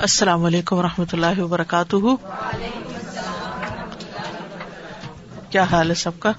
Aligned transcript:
السلام 0.00 0.44
علیکم 0.44 0.76
و 0.76 0.82
رحمۃ 0.82 1.04
اللہ 1.12 1.40
وبرکاتہ۔ 1.40 1.96
کیا 5.50 5.62
حال 5.62 5.90
ہے 5.90 5.94
سب 5.94 6.10
کا؟ 6.18 6.32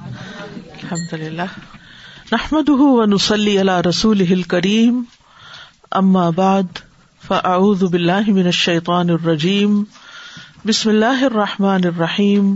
الحمد 0.84 1.14
للہ 1.14 1.42
نحمد 2.32 2.70
نسلی 3.14 3.60
اللہ 3.60 3.82
رسول 3.90 4.44
کریم 4.44 5.04
اما 5.92 6.30
بعد، 6.30 6.64
فاعوذ 7.28 7.84
باللہ 7.84 8.22
من 8.28 8.46
الشیطان 8.46 9.10
الرجیم۔ 9.10 9.84
بسم 10.66 10.90
اللہ 10.90 11.24
الرحمٰن 11.24 11.82
الرحیم۔ 11.86 12.56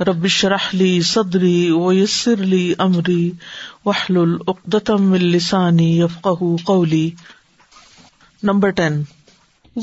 ربش 0.00 0.44
رحلی 0.44 1.00
صدری 1.00 1.70
ویسر 1.70 2.36
لی 2.36 2.74
امری۔ 2.78 3.30
وحل 3.84 4.16
العقدم 4.16 5.12
السانی 5.12 6.00
یفق 6.00 6.28
قولی۔ 6.64 7.10
Number 8.42 8.70
ten. 8.70 9.02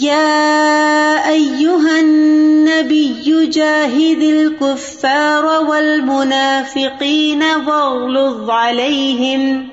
يا 0.02 1.30
أيها 1.30 2.00
النبي 2.00 3.45
جاهد 3.48 4.22
الكفار 4.22 5.45
والمنافقين 5.45 7.44
واغلظ 7.44 8.50
عليهم 8.50 9.70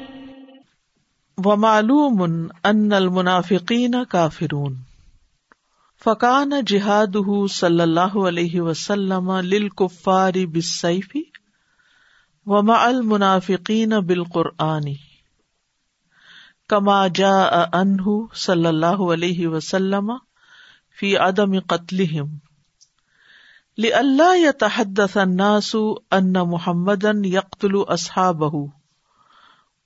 ومعلوم 1.46 2.48
أن 2.66 2.92
المنافقين 2.92 4.04
كافرون 4.04 4.77
فكان 5.96 6.64
جهاده 6.64 7.46
صلى 7.46 7.84
الله 7.84 8.27
عليه 8.27 8.60
وسلم 8.60 9.32
للكفار 9.32 10.46
بالسيف 10.46 11.10
ومع 12.46 12.91
المنافقين 12.91 14.00
بالقرآن۔ 14.00 14.94
کما 16.74 17.00
جا 17.14 17.32
انہ 17.72 18.16
صلی 18.36 18.66
اللہ 18.66 19.02
علیہ 19.14 19.48
وسلم 19.48 20.12
فی 21.00 21.16
عدم 21.16 21.58
قتلہم 21.66 22.36
لئلا 23.78 24.33
يتحدث 24.34 25.16
الناس 25.16 25.74
ان 25.74 26.32
محمد 26.32 27.05
محمدا 27.05 27.12
يقتل 27.28 27.77
اصحابه 27.88 28.62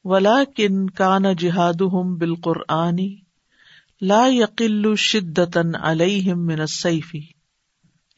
ولكن 0.04 0.88
كان 0.98 1.34
جهادهم 1.34 2.16
بالقرآن 2.18 2.98
لا 4.02 4.28
يقل 4.28 4.92
شدة 4.98 5.64
عليهم 5.86 6.38
من 6.38 6.60
السيف، 6.60 7.12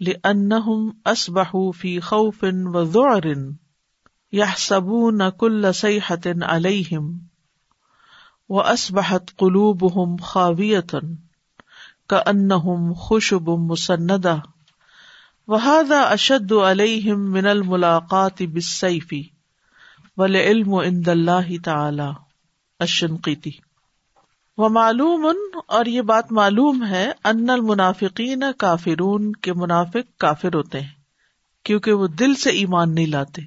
لأنهم 0.01 0.83
أصبحوا 1.07 1.73
في 1.73 2.01
خوف 2.01 2.45
وذعر 2.45 3.29
يحسبون 4.33 5.29
كل 5.29 5.75
صيحة 5.75 6.21
عليهم. 6.27 7.09
و 8.51 8.61
اسبحت 8.61 9.37
قلوب 9.37 9.85
ہم 9.97 10.17
خاویتن 10.17 11.15
کا 12.07 12.23
ان 12.27 12.49
خوشب 12.95 13.49
مسندا 13.49 14.35
وہذا 15.49 16.01
اشد 16.01 16.53
علیہم 16.53 17.31
من 17.33 17.47
الملاقات 17.47 18.43
بالسیفی 18.43 19.23
والعلم 20.17 20.75
عند 20.75 21.09
اللہ 21.09 21.57
تعالی 21.65 22.11
الشنقیتی 22.81 23.51
و 24.59 24.69
معلوم 24.69 25.27
اور 25.67 25.87
یہ 25.87 26.03
بات 26.03 26.33
معلوم 26.33 26.85
ہے 26.85 27.11
ان 27.25 27.51
المنافقین 27.51 28.43
کافرون 28.59 29.33
کے 29.33 29.53
منافق 29.53 30.19
کافر 30.19 30.55
ہوتے 30.55 30.81
ہیں 30.81 30.97
کیونکہ 31.65 31.93
وہ 31.93 32.07
دل 32.07 32.35
سے 32.35 32.51
ایمان 32.51 32.95
نہیں 32.95 33.07
لاتے، 33.07 33.43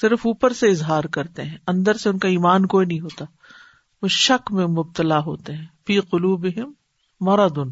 صرف 0.00 0.26
اوپر 0.26 0.52
سے 0.52 0.68
اظہار 0.68 1.04
کرتے 1.04 1.42
ہیں، 1.42 1.56
اندر 1.66 1.94
سے 1.94 2.08
ان 2.08 2.18
کا 2.18 2.28
ایمان 2.28 2.66
کوئی 2.66 2.86
نہیں 2.86 3.00
ہوتا۔ 3.00 3.24
وہ 4.04 4.08
شک 4.08 4.52
میں 4.52 4.66
مبتلا 4.66 5.18
ہوتے 5.18 5.52
ہیں۔ 5.52 5.66
فی 5.86 6.00
قلوب 6.00 6.46
مرادن 7.20 7.70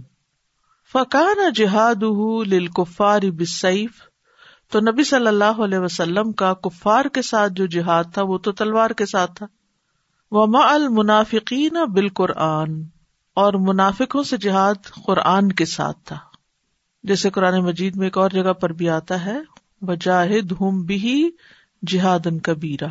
فقان 0.92 1.52
جہاد 1.54 2.02
للکفار 2.46 3.20
بسیف 3.22 3.90
تو 4.70 4.80
نبی 4.80 5.04
صلی 5.04 5.26
اللہ 5.26 5.60
علیہ 5.64 5.78
وسلم 5.78 6.32
کا 6.32 6.54
کفار 6.54 7.04
کے 7.04 7.22
ساتھ 7.22 7.52
جو 7.52 7.66
جہاد 7.66 8.04
تھا، 8.14 8.22
وہ 8.22 8.38
تو 8.38 8.52
تلوار 8.52 8.90
کے 8.90 9.06
ساتھ 9.06 9.32
تھا۔ 9.34 9.46
وہ 10.30 10.46
ما 10.46 10.74
المنافقین 10.74 11.84
بالقرآن۔ 11.92 12.82
اور 13.34 13.52
منافقوں 13.52 14.22
سے 14.22 14.36
جہاد 14.36 14.74
قرآن 15.06 15.52
کے 15.52 15.64
ساتھ 15.64 15.98
تھا۔ 16.04 16.18
جیسے 17.02 17.30
قرآن 17.30 17.64
مجید 17.64 17.96
میں 17.96 18.06
ایک 18.06 18.18
اور 18.18 18.30
جگہ 18.30 18.52
پر 18.52 18.72
بھی 18.72 18.88
آتا 18.88 19.24
ہے۔ 19.24 19.38
بجاہد 19.80 20.52
ہوں 20.52 20.84
بھی 20.84 21.30
جہاد 21.86 22.26
ان 22.26 22.38
کبیرہ 22.38 22.88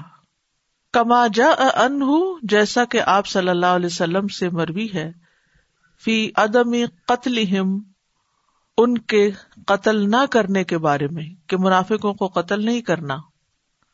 کما 0.93 1.27
جا 1.33 1.47
ان 1.59 2.01
جیسا 2.43 2.85
کہ 2.85 3.01
آپ 3.05 3.27
صلی 3.27 3.49
اللہ 3.49 3.65
علیہ 3.65 3.85
وسلم 3.85 4.27
سے 4.27 4.49
مروی 4.49 4.87
ہے، 4.93 5.11
فی 6.05 6.31
عدم 6.35 6.71
قتل 7.05 7.43
ان 8.77 8.97
کے 8.97 9.31
قتل 9.67 10.09
نہ 10.11 10.25
کرنے 10.31 10.63
کے 10.63 10.77
بارے 10.77 11.07
میں، 11.07 11.25
کہ 11.47 11.57
منافقوں 11.57 12.13
کو 12.13 12.27
قتل 12.27 12.65
نہیں 12.65 12.81
کرنا۔ 12.81 13.17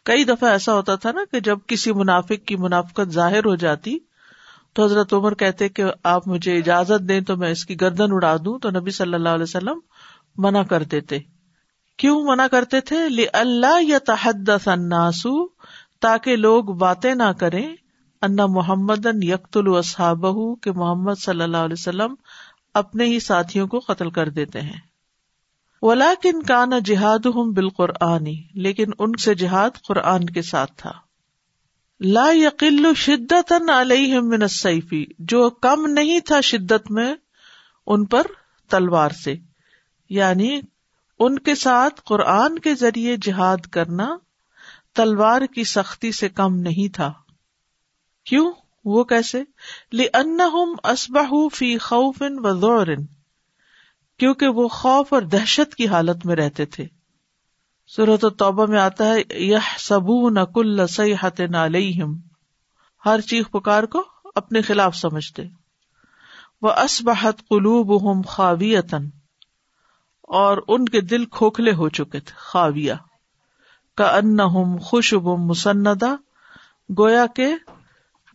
کئی 0.05 0.23
دفعہ 0.23 0.49
ایسا 0.49 0.73
ہوتا 0.73 0.95
تھا 0.95 1.11
نا 1.11 1.21
کہ 1.31 1.39
جب 1.39 1.57
کسی 1.67 1.91
منافق 1.91 2.47
کی 2.47 2.55
منافقت 2.55 3.09
ظاہر 3.09 3.45
ہو 3.45 3.55
جاتی، 3.55 3.99
تو 4.73 4.85
حضرت 4.85 5.13
عمر 5.13 5.33
کہتے 5.33 5.69
کہ 5.69 5.83
آپ 6.03 6.27
مجھے 6.27 6.57
اجازت 6.57 7.09
دیں 7.09 7.21
تو 7.21 7.37
میں 7.37 7.51
اس 7.51 7.65
کی 7.65 7.81
گردن 7.81 8.11
اڑا 8.11 8.35
دوں، 8.45 8.59
تو 8.59 8.69
نبی 8.69 8.91
صلی 8.91 9.13
اللہ 9.13 9.29
علیہ 9.29 9.43
وسلم 9.43 9.79
منع 10.37 10.63
کر 10.63 10.83
دیتے۔ 10.83 11.19
کیوں 11.97 12.23
منع 12.23 12.47
کرتے 12.47 12.81
تھے؟ 12.81 12.97
اللہ 13.33 13.83
یا 13.83 13.97
تحدث 13.99 14.67
الناسو 14.67 15.45
تاکہ 15.99 16.35
لوگ 16.35 16.63
باتیں 16.63 17.15
نہ 17.15 17.31
کریں۔ 17.39 17.75
انا 18.21 18.45
محمد 18.45 19.05
یکت 19.23 19.57
الصحاب 19.57 20.25
کہ 20.61 20.71
محمد 20.71 21.13
صلی 21.25 21.43
اللہ 21.43 21.57
علیہ 21.57 21.75
وسلم 21.79 22.15
اپنے 22.73 23.05
ہی 23.05 23.19
ساتھیوں 23.19 23.67
کو 23.67 23.79
قتل 23.79 24.09
کر 24.09 24.29
دیتے 24.29 24.61
ہیں۔ 24.61 24.79
ولاکن 25.81 26.43
کا 26.43 26.65
جہاد 26.85 27.25
ہوں 27.25 27.53
بالقرآنی 27.53 28.41
لیکن 28.53 28.91
ان 28.99 29.11
سے 29.13 29.35
جہاد 29.35 29.69
قرآن 29.87 30.25
کے 30.25 30.41
ساتھ 30.41 30.71
تھا۔ 30.77 30.91
لا 31.99 32.27
یقل 32.31 32.93
شدت 32.95 33.53
علیہ 33.79 34.19
من 34.19 34.47
سیفی 34.47 35.05
جو 35.19 35.49
کم 35.49 35.85
نہیں 35.85 36.19
تھا 36.19 36.41
شدت 36.41 36.91
میں 36.91 37.15
ان 37.87 38.05
پر 38.05 38.21
تلوار 38.69 39.09
سے۔ 39.09 39.35
یعنی 40.09 40.59
ان 41.19 41.39
کے 41.39 41.55
ساتھ 41.55 42.01
قرآن 42.05 42.59
کے 42.59 42.75
ذریعے 42.75 43.17
جہاد 43.21 43.57
کرنا 43.57 44.17
تلوار 44.97 45.41
کی 45.55 45.63
سختی 45.63 46.11
سے 46.11 46.29
کم 46.29 46.55
نہیں 46.55 46.93
تھا۔ 46.93 47.13
کیوں؟ 48.25 48.51
وہ 48.85 49.03
کیسے؟ 49.03 49.43
فی 51.53 51.77
خوف 51.77 52.15
و 52.21 52.85
کیونکہ 54.19 54.47
وہ 54.47 54.67
خوف 54.67 55.13
اور 55.13 55.21
دہشت 55.21 55.75
کی 55.75 55.87
حالت 55.87 56.25
میں 56.25 56.35
رہتے 56.35 56.65
تھے۔ 56.65 56.87
صورت 57.95 58.25
توبہ 58.37 58.65
میں 58.65 58.79
آتا 58.79 59.13
ہے 59.13 59.43
یہ 59.43 59.57
سبو 59.79 60.29
نہ 60.29 60.39
کل 60.39 60.87
سیاحت 60.87 61.41
علیہم 61.55 62.19
ہر 63.05 63.21
چیخ 63.21 63.51
پکار 63.51 63.83
کو 63.83 64.03
اپنے 64.35 64.61
خلاف 64.61 64.95
سمجھتے۔ 64.95 65.43
وہ 66.61 66.71
اسبحت 66.71 67.37
قلوب 67.49 68.11
ہم 68.11 68.21
خاویتن 68.27 69.05
اور 70.21 70.57
ان 70.67 70.85
کے 70.85 71.01
دل 71.01 71.25
کھوکھلے 71.25 71.71
ہو 71.71 71.89
چکے 71.89 72.19
تھے، 72.19 72.33
خاویہ۔ 72.35 72.93
کا 73.97 74.05
ان 74.05 74.79
خوشب 74.79 75.23
مسندا 75.23 76.15
گویا 76.99 77.25
کے 77.25 77.47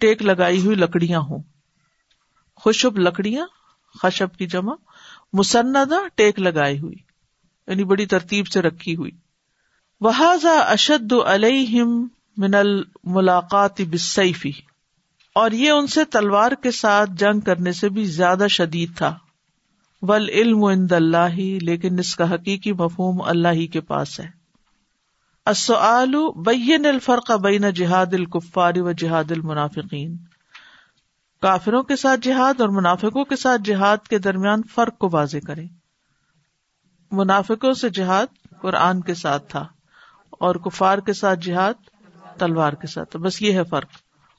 ٹیک 0.01 0.23
لگائی 0.23 0.65
ہوئی 0.65 0.77
لکڑیاں 0.77 1.21
ہوں۔ 1.21 1.43
خوشب 2.57 2.99
لکڑیاں، 2.99 3.47
خشب 4.03 4.37
کی 4.37 4.47
جمع 4.47 4.75
مسندا 5.33 6.09
ٹیک 6.15 6.39
لگائی 6.39 6.81
ہوئی 6.81 6.97
یعنی 7.67 7.85
بڑی 7.85 8.07
ترتیب 8.07 8.47
سے 8.47 8.63
رکھی 8.63 8.97
ہوئی۔ 8.97 9.11
وہذا 10.01 10.51
اشد 10.51 11.13
علیہم 11.27 12.09
من 12.37 12.55
الملاقات 12.55 13.81
بسیفی 13.91 14.53
اور 15.35 15.51
یہ 15.51 15.71
ان 15.71 15.87
سے 15.87 16.05
تلوار 16.05 16.53
کے 16.53 16.71
ساتھ 16.71 17.11
جنگ 17.19 17.41
کرنے 17.41 17.73
سے 17.73 17.89
بھی 17.89 18.05
زیادہ 18.05 18.47
شدید 18.51 18.97
تھا۔ 18.97 19.19
ول 20.03 20.29
علم 20.29 20.65
عند 20.65 20.93
اللہ 20.93 21.41
لیکن 21.63 21.99
اس 21.99 22.17
کا 22.17 22.35
حقیقی 22.35 22.73
مفہوم 22.73 23.23
اللہ 23.23 23.49
ہی 23.49 23.67
کے 23.67 23.81
پاس 23.81 24.21
ہے۔ 24.21 24.42
بین 25.47 26.87
الفرق 26.87 27.31
بین 27.31 27.71
جہاد 27.71 28.07
الکفاری 28.13 28.81
و 28.81 28.93
جہاد 28.93 29.31
المنافقین۔ 29.31 30.17
کافروں 31.43 31.83
کے 31.83 31.97
ساتھ 31.97 32.21
جہاد 32.21 32.61
اور 32.61 32.69
منافقوں 32.69 33.25
کے 33.25 33.37
ساتھ 33.37 33.63
جہاد 33.65 33.97
کے 34.11 34.19
درمیان 34.19 34.63
فرق 34.75 34.99
کو 34.99 35.09
واضح 35.13 35.37
کرے 35.47 35.65
منافقوں 37.11 37.73
سے 37.73 37.91
جہاد 37.91 38.27
قرآن 38.61 39.01
کے 39.01 39.15
ساتھ 39.15 39.45
تھا 39.49 39.67
اور 40.31 40.55
کفار 40.55 40.99
کے 40.99 41.13
ساتھ 41.13 41.41
جہاد 41.41 41.75
تلوار 42.39 42.73
کے 42.73 42.87
ساتھ 42.87 43.17
بس 43.17 43.43
یہ 43.43 43.53
ہے 43.53 43.65
فرق۔ 43.65 43.89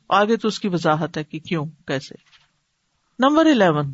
آگے 0.10 0.38
تو 0.38 0.48
اس 0.48 0.60
کی 0.60 0.68
وضاحت 0.68 1.18
ہے 1.18 1.24
کہ 1.24 1.40
کیوں، 1.40 1.66
کیسے۔ 1.88 2.16
Number 3.20 3.46
eleven. 3.46 3.94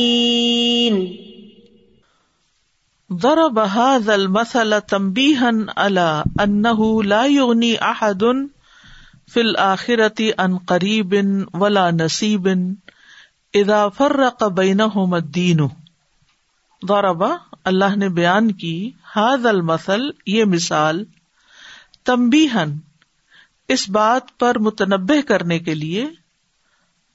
ضرب 3.13 3.59
هذا 3.59 4.15
المثل 4.15 4.81
تنبيها 4.81 5.67
على 5.77 6.25
انه 6.41 7.03
لا 7.03 7.27
يغني 7.27 7.83
احد 7.83 8.23
في 9.29 9.41
الاخره 9.41 10.35
عن 10.39 10.59
قريب 10.59 11.45
ولا 11.55 11.91
نصيب 11.91 12.77
اذا 13.55 13.89
فرق 13.89 14.49
بينهما 14.49 15.17
الدين. 15.17 15.69
ضرب، 16.87 17.25
اللہ 17.65 17.97
نے 17.97 18.09
بیان 18.09 18.53
کی، 18.53 18.93
هذا 19.17 19.51
المثل، 19.51 20.01
یہ 20.27 20.45
مثال 20.45 21.05
تنبیہن 22.05 22.73
اس 23.73 23.91
بات 23.91 24.39
پر 24.39 24.59
متنبع 24.59 25.21
کرنے 25.29 25.59
کے 25.59 25.75
لیے 25.75 26.07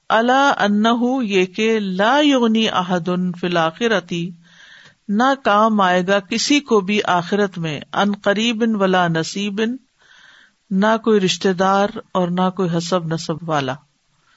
اللہ 0.08 0.52
انہ 0.58 1.22
یہ 1.22 1.46
کہ 1.46 1.78
لا 1.78 2.18
یغنی 2.22 2.68
احد 2.68 3.08
فی 3.40 3.46
الاخرتی 3.46 4.30
نہ 5.08 5.34
کام 5.44 5.80
آئے 5.80 6.06
گا 6.06 6.20
کسی 6.20 6.60
کو 6.60 6.80
بھی 6.80 7.00
آخرت 7.04 7.58
میں، 7.58 7.80
ان 7.92 8.12
قریب 8.12 8.64
ولا 8.80 9.08
نصیب 9.08 9.60
نہ 10.70 10.96
کوئی 11.04 11.20
رشتے 11.20 11.52
دار 11.52 11.88
اور 12.12 12.28
نہ 12.28 12.50
کوئی 12.56 12.76
حسب 12.76 13.06
نصب 13.06 13.48
والا۔ 13.48 13.74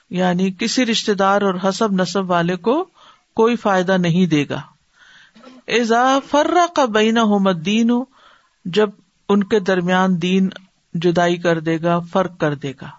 یعنی 0.09 0.51
کسی 0.51 0.85
رشتے 0.85 1.13
دار 1.13 1.41
اور 1.41 1.53
حسب 1.63 1.91
نصب 1.91 2.31
والے 2.31 2.55
کو 2.55 2.89
کوئی 3.35 3.55
فائدہ 3.55 3.97
نہیں 3.97 4.25
دے 4.25 4.45
گا۔ 4.49 4.61
ایزا 5.67 6.19
فرا 6.29 6.65
کا 6.75 6.85
بین 6.85 7.17
دین 7.65 7.91
جب 8.65 8.89
ان 9.29 9.43
کے 9.43 9.59
درمیان 9.59 10.21
دین 10.21 10.49
جدائی 10.93 11.37
کر 11.37 11.59
دے 11.59 11.81
گا، 11.81 11.99
فرق 11.99 12.39
کر 12.39 12.55
دے 12.55 12.71
گا۔ 12.81 12.89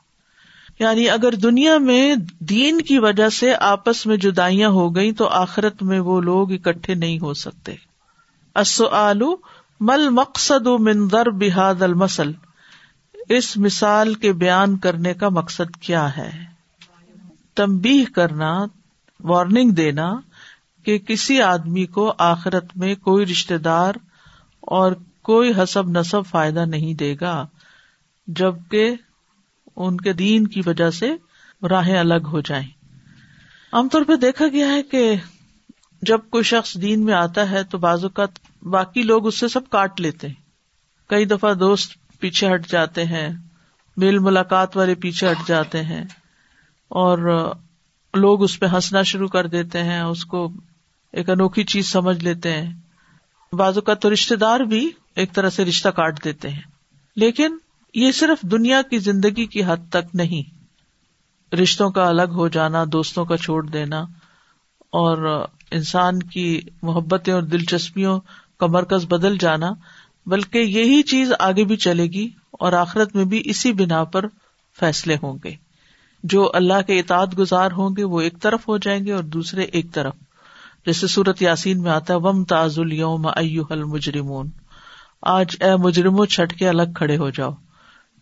یعنی 0.79 1.11
اگر 1.11 1.33
دنیا 1.33 1.79
میں 1.79 2.15
دین 2.41 2.81
کی 2.81 2.99
وجہ 2.99 3.29
سے 3.29 3.55
آپس 3.55 4.07
میں 4.07 4.17
جدائیاں 4.17 4.69
ہو 4.69 4.97
گئی 4.97 5.13
تو 5.13 5.29
آخرت 5.29 5.83
میں 5.83 6.01
وہ 6.01 6.21
لوگ 6.21 6.53
اکٹھے 6.53 6.95
نہیں 6.95 7.19
ہو 7.23 7.35
سکتے۔ 7.35 7.75
آلو 8.93 9.37
مل 9.81 10.09
مقصد 10.09 10.67
مندر 10.67 11.31
بحاد 11.31 11.83
المسل 11.83 12.33
اس 13.29 13.57
مثال 13.57 14.15
کے 14.15 14.33
بیان 14.33 14.77
کرنے 14.77 15.15
کا 15.15 15.29
مقصد 15.29 15.77
کیا 15.77 16.17
ہے؟ 16.17 16.31
تمبی 17.55 18.05
کرنا 18.05 18.65
وارننگ 19.21 19.71
دینا 19.71 20.15
کہ 20.85 20.99
کسی 20.99 21.43
آدمی 21.43 21.87
کو 21.87 22.15
آخرت 22.19 22.77
میں 22.77 22.95
کوئی 22.95 23.27
رشتے 23.27 23.59
دار 23.59 23.93
اور 24.61 24.93
کوئی 25.23 25.53
حسب 25.59 25.89
نصب 25.89 26.27
فائدہ 26.31 26.65
نہیں 26.65 26.95
دے 26.95 27.17
گا۔ 27.21 27.47
جبکہ 28.27 28.95
ان 29.77 29.97
کے 29.97 30.13
دین 30.13 30.47
کی 30.47 30.63
وجہ 30.67 30.91
سے 30.91 31.13
راہیں 31.69 31.99
الگ 31.99 32.27
ہو 32.33 32.41
جائیں۔ 32.41 32.69
عام 33.73 33.89
طور 33.89 34.03
پہ 34.03 34.17
دیکھا 34.17 34.49
گیا 34.49 34.67
ہے 34.67 34.83
کہ 34.83 35.15
جب 36.03 36.21
کوئی 36.31 36.45
شخص 36.45 36.75
دین 36.83 37.05
میں 37.05 37.15
آتا 37.15 37.51
ہے 37.51 37.65
تو 37.65 37.79
بعض 37.79 38.05
اوقات 38.05 38.29
باقی 38.63 39.03
لوگ 39.03 39.27
اس 39.27 39.39
سے 39.39 39.49
سب 39.49 39.69
کاٹ 39.71 40.01
لیتے 40.01 40.29
ہیں۔ 40.29 40.35
کئی 41.07 41.25
دفعہ 41.25 41.55
دوست 41.55 41.93
پیچھے 42.21 42.55
ہٹ 42.55 42.69
جاتے 42.69 43.05
ہیں، 43.05 43.29
میل 43.97 44.19
ملاقات 44.19 44.77
والے 44.77 44.95
پیچھے 44.95 45.31
ہٹ 45.31 45.49
جاتے 45.49 45.83
ہیں 45.83 46.05
اور 46.89 47.19
لوگ 48.15 48.43
اس 48.43 48.61
پہ 48.61 48.67
ہنسنا 48.67 49.03
شروع 49.03 49.29
کر 49.29 49.47
دیتے 49.47 49.83
ہیں، 49.83 50.01
اس 50.01 50.25
کو 50.25 50.53
ایک 51.13 51.31
انوکھی 51.31 51.65
چیز 51.65 51.89
سمجھ 51.89 52.25
لیتے 52.25 52.53
ہیں۔ 52.53 52.75
بعض 53.53 53.75
اوقات 53.75 54.03
تو 54.03 54.13
رشتے 54.13 54.37
دار 54.37 54.61
بھی 54.61 54.91
ایک 55.15 55.33
طرح 55.33 55.51
سے 55.51 55.65
رشتہ 55.65 55.89
کاٹ 55.89 56.25
دیتے 56.25 56.49
ہیں۔ 56.49 56.63
لیکن 57.17 57.57
یہ 57.95 58.13
صرف 58.13 58.43
دنیا 58.43 58.83
کی 58.83 58.99
زندگی 58.99 59.47
کی 59.47 59.65
حد 59.65 59.77
تک 59.91 60.15
نہیں۔ 60.15 60.63
رشتوں 61.55 61.91
کا 61.91 62.09
الگ 62.09 62.33
ہو 62.33 62.49
جانا، 62.49 62.85
دوستوں 62.93 63.25
کا 63.25 63.37
چھوڑ 63.37 63.67
دینا 63.67 64.01
اور 64.93 65.47
انسان 65.71 66.19
کی 66.19 66.61
محبتیں 66.83 67.35
اور 67.35 67.43
دلچسپیوں 67.43 68.21
کا 68.61 68.67
مرکز 68.67 69.05
بدل 69.05 69.39
جانا، 69.39 69.71
بلکہ 70.27 70.59
یہی 70.59 71.03
چیز 71.03 71.33
آگے 71.39 71.65
بھی 71.65 71.77
چلے 71.77 72.07
گی 72.07 72.29
اور 72.51 72.73
آخرت 72.73 73.17
میں 73.17 73.25
بھی 73.25 73.43
اسی 73.45 73.73
بنا 73.73 74.05
پر 74.05 74.27
فیصلے 74.81 75.17
ہوں 75.23 75.39
گے۔ 75.45 75.55
جو 76.25 76.51
اللہ 76.55 76.83
کے 76.87 76.99
اطاعت 76.99 77.39
گزار 77.39 77.71
ہوں 77.73 77.91
گے، 77.97 78.05
وہ 78.05 78.21
ایک 78.21 78.35
طرف 78.41 78.69
ہو 78.69 78.79
جائیں 78.79 79.07
گے 79.07 79.13
اور 79.13 79.25
دوسرے 79.25 79.63
ایک 79.63 79.93
طرف۔ 79.93 80.15
جیسے 80.87 81.07
سورت 81.07 81.43
یاسین 81.43 81.83
میں 81.83 81.91
آتا 81.91 82.15
ہے، 82.15 82.19
وم 82.19 82.45
تاز 82.45 82.79
الوم 82.79 83.27
ائل 83.27 83.85
مجرمون 83.85 84.51
آج 85.23 85.57
اے 85.61 85.77
مجرموں، 85.77 86.27
چھٹ 86.27 86.59
کے 86.59 86.69
الگ 86.69 86.93
کھڑے 86.95 87.17
ہو 87.17 87.31
جاؤ۔ 87.31 87.51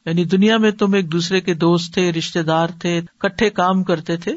یعنی 0.06 0.25
دنیا 0.25 0.56
میں 0.56 0.70
تم 0.70 0.94
ایک 0.94 1.12
دوسرے 1.12 1.41
کے 1.41 1.55
دوست 1.55 1.94
تھے 1.94 2.12
رشتے 2.12 2.43
دار 2.43 2.69
تھے، 2.81 3.00
کٹھے 3.19 3.50
کام 3.50 3.85
کرتے 3.85 4.17
تھے۔ 4.17 4.32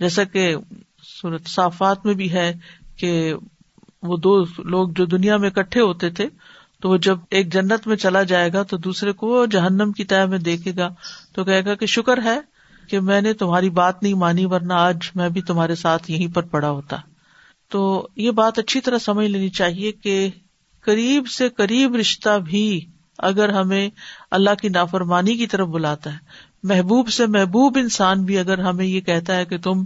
جیسا 0.00 0.24
کہ 0.24 0.56
سورت 1.02 1.46
صافات 1.46 2.06
میں 2.06 2.14
بھی 2.14 2.32
ہے 2.32 2.54
کہ 2.96 3.34
وہ 4.02 4.16
دو 4.16 4.44
لوگ 4.58 4.88
جو 4.88 5.04
دنیا 5.04 5.36
میں 5.36 5.50
کٹھے 5.50 5.80
ہوتے 5.80 6.10
تھے، 6.10 6.28
تو 6.80 6.90
وہ 6.90 6.96
جب 6.96 7.18
ایک 7.30 7.52
جنت 7.52 7.86
میں 7.86 7.96
چلا 7.96 8.22
جائے 8.22 8.52
گا 8.52 8.62
تو 8.62 8.76
دوسرے 8.76 9.12
کو 9.12 9.26
وہ 9.26 9.46
جہنم 9.46 9.92
کی 9.92 10.04
طے 10.04 10.26
میں 10.26 10.38
دیکھے 10.38 10.72
گا۔ 10.76 10.88
تو 11.32 11.44
کہے 11.44 11.64
گا 11.64 11.74
کہ 11.74 11.86
شکر 11.86 12.22
ہے 12.24 12.40
کہ 12.88 13.00
میں 13.00 13.20
نے 13.20 13.32
تمہاری 13.32 13.70
بات 13.70 14.02
نہیں 14.02 14.14
مانی، 14.14 14.44
ورنہ 14.44 14.72
آج 14.72 14.96
میں 15.14 15.28
بھی 15.28 15.42
تمہارے 15.42 15.74
ساتھ 15.74 16.10
یہیں 16.10 16.34
پر 16.34 16.42
پڑا 16.42 16.70
ہوتا۔ 16.70 16.96
تو 17.68 18.08
یہ 18.16 18.30
بات 18.30 18.58
اچھی 18.58 18.80
طرح 18.80 18.98
سمجھ 18.98 19.26
لینی 19.26 19.48
چاہیے 19.48 19.92
کہ 19.92 20.30
قریب 20.80 21.28
سے 21.28 21.48
قریب 21.48 21.96
رشتہ 21.96 22.38
بھی 22.44 22.86
اگر 23.22 23.48
ہمیں 23.48 23.90
اللہ 24.30 24.54
کی 24.62 24.68
نافرمانی 24.68 25.36
کی 25.36 25.46
طرف 25.46 25.68
بلاتا 25.68 26.12
ہے، 26.12 26.18
محبوب 26.62 27.08
سے 27.08 27.26
محبوب 27.26 27.78
انسان 27.80 28.24
بھی 28.24 28.38
اگر 28.38 28.58
ہمیں 28.58 28.86
یہ 28.86 29.00
کہتا 29.00 29.36
ہے 29.36 29.44
کہ 29.44 29.58
تم 29.58 29.84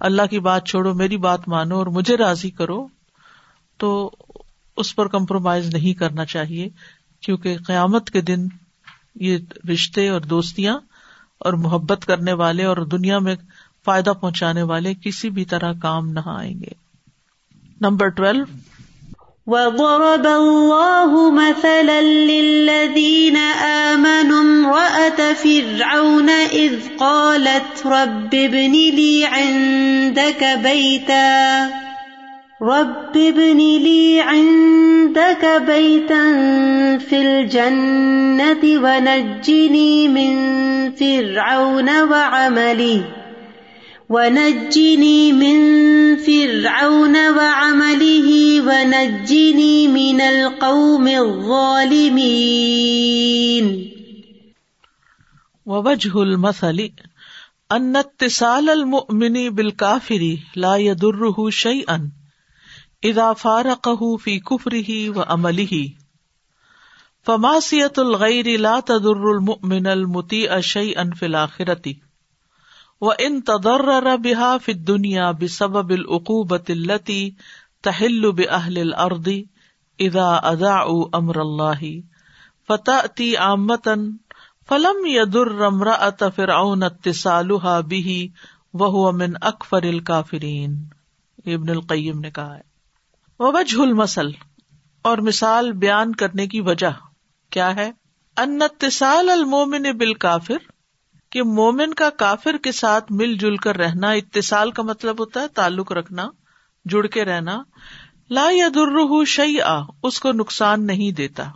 اللہ 0.00 0.26
کی 0.30 0.38
بات 0.38 0.66
چھوڑو، 0.66 0.94
میری 0.94 1.16
بات 1.16 1.48
مانو 1.48 1.78
اور 1.78 1.86
مجھے 1.86 2.16
راضی 2.16 2.50
کرو، 2.50 2.86
تو 3.76 4.10
اس 4.76 4.94
پر 4.96 5.08
کمپرومائز 5.08 5.74
نہیں 5.74 5.94
کرنا 5.94 6.24
چاہیے، 6.24 6.68
کیونکہ 7.20 7.56
قیامت 7.66 8.10
کے 8.10 8.20
دن 8.20 8.46
یہ 9.14 9.38
رشتے 9.72 10.08
اور 10.08 10.20
دوستیاں 10.20 10.78
اور 11.38 11.52
محبت 11.52 12.04
کرنے 12.06 12.32
والے 12.32 12.64
اور 12.64 12.76
دنیا 12.76 13.18
میں 13.18 13.34
فائدہ 13.84 14.12
پہنچانے 14.20 14.62
والے 14.62 14.94
کسی 14.94 15.30
بھی 15.30 15.44
طرح 15.44 15.72
کام 15.82 16.12
نہ 16.12 16.20
آئیں 16.26 16.54
گے۔ 16.60 16.74
نمبر 17.80 18.08
ٹویلو 18.08 18.44
وضرب 19.46 20.26
الله 20.26 21.30
مثلا 21.30 22.02
للذين 22.02 23.36
آمنوا 23.66 24.40
امرأة 24.40 25.32
فرعون 25.32 26.30
إذ 26.30 26.74
قالت 26.98 27.86
رب 27.86 28.34
ابن 28.34 28.72
لي 28.72 29.26
عندك 29.26 30.58
بيتا 30.62 31.66
رب 32.62 33.16
ابن 33.16 33.58
لي 33.58 34.20
عندك 34.20 35.62
بيتا 35.66 36.24
في 36.98 37.16
الجنة 37.16 38.62
ونجني 38.62 40.08
من 40.08 40.32
فرعون 40.92 42.02
وعمله 42.02 43.02
ونجني 44.08 45.32
من 45.32 45.58
فرعون 46.16 47.16
وعمله 47.36 48.60
ونجني 48.68 49.88
من 49.88 50.20
القوم 50.20 51.08
الظالمين. 51.08 52.52
ووجه 55.66 56.22
المثل 56.22 56.90
أن 57.72 57.96
اتصال 57.96 58.70
المؤمن 58.70 59.50
بالكافر 59.50 60.38
لا 60.56 60.76
يضره 60.76 61.50
شيئا 61.50 62.10
إذا 63.04 63.32
فارقه 63.32 64.16
في 64.16 64.40
كفره 64.40 65.10
وعمله 65.18 65.90
فماسية 67.22 67.92
الغير 67.98 68.60
لا 68.60 68.80
تضر 68.80 69.32
المؤمن 69.32 69.86
المطيع 69.86 70.60
شيئا 70.60 71.10
في 71.14 71.26
الآخرة. 71.26 71.94
و 73.02 73.10
ان 73.18 73.40
تدر 73.40 74.16
بحا 74.16 74.56
فی 74.58 74.72
دنیا 74.72 75.30
بسبب 75.30 75.90
العقوبت 75.90 76.70
التی 76.70 77.30
تحل 77.82 78.30
بأهل 78.30 78.80
الارض 78.80 79.28
اذا 79.98 80.28
اذاعوا 80.42 81.04
امر 81.12 81.36
اللہ 81.36 81.84
فتأتی 82.68 83.36
عامتا 83.36 83.94
فلم 84.68 85.06
يدر 85.06 85.64
امرأة 85.66 86.28
فرعون 86.36 86.82
اتصالها 86.82 87.80
به 87.80 88.18
وهو 88.74 89.12
من 89.12 89.32
اکفر 89.40 89.82
الکافرین 89.82 90.76
ابن 91.46 91.68
القیم 91.68 92.20
نے 92.20 92.30
کہا 92.30 92.56
ہے۔ 92.56 92.72
وجہ 93.38 93.80
المسل 93.80 94.30
اور 95.02 95.18
مثال 95.18 95.72
بیان 95.72 96.14
کرنے 96.14 96.46
کی 96.46 96.60
وجہ 96.60 96.90
کیا 97.50 97.76
ہے؟ 97.76 97.90
انتصال 98.36 99.30
المومن 99.30 99.82
بال 99.98 100.14
کافر 100.14 100.70
کہ 101.32 101.42
مومن 101.42 101.94
کا 101.94 102.10
کافر 102.10 102.56
کے 102.56 102.72
ساتھ 102.72 103.12
مل 103.12 103.34
جل 103.34 103.56
کر 103.56 103.76
رہنا، 103.76 104.10
اتصال 104.10 104.70
کا 104.70 104.82
مطلب 104.82 105.20
ہوتا 105.20 105.40
ہے 105.40 105.48
تعلق 105.48 105.92
رکھنا، 105.92 106.28
جڑ 106.84 107.06
کے 107.06 107.24
رہنا۔ 107.24 107.62
لا 108.30 108.48
یا 108.52 108.68
در 108.74 109.24
شعی 109.24 109.60
آ 109.60 109.80
اس 110.02 110.20
کو 110.20 110.32
نقصان 110.32 110.86
نہیں 110.86 111.12
دیتا۔ 111.12 111.50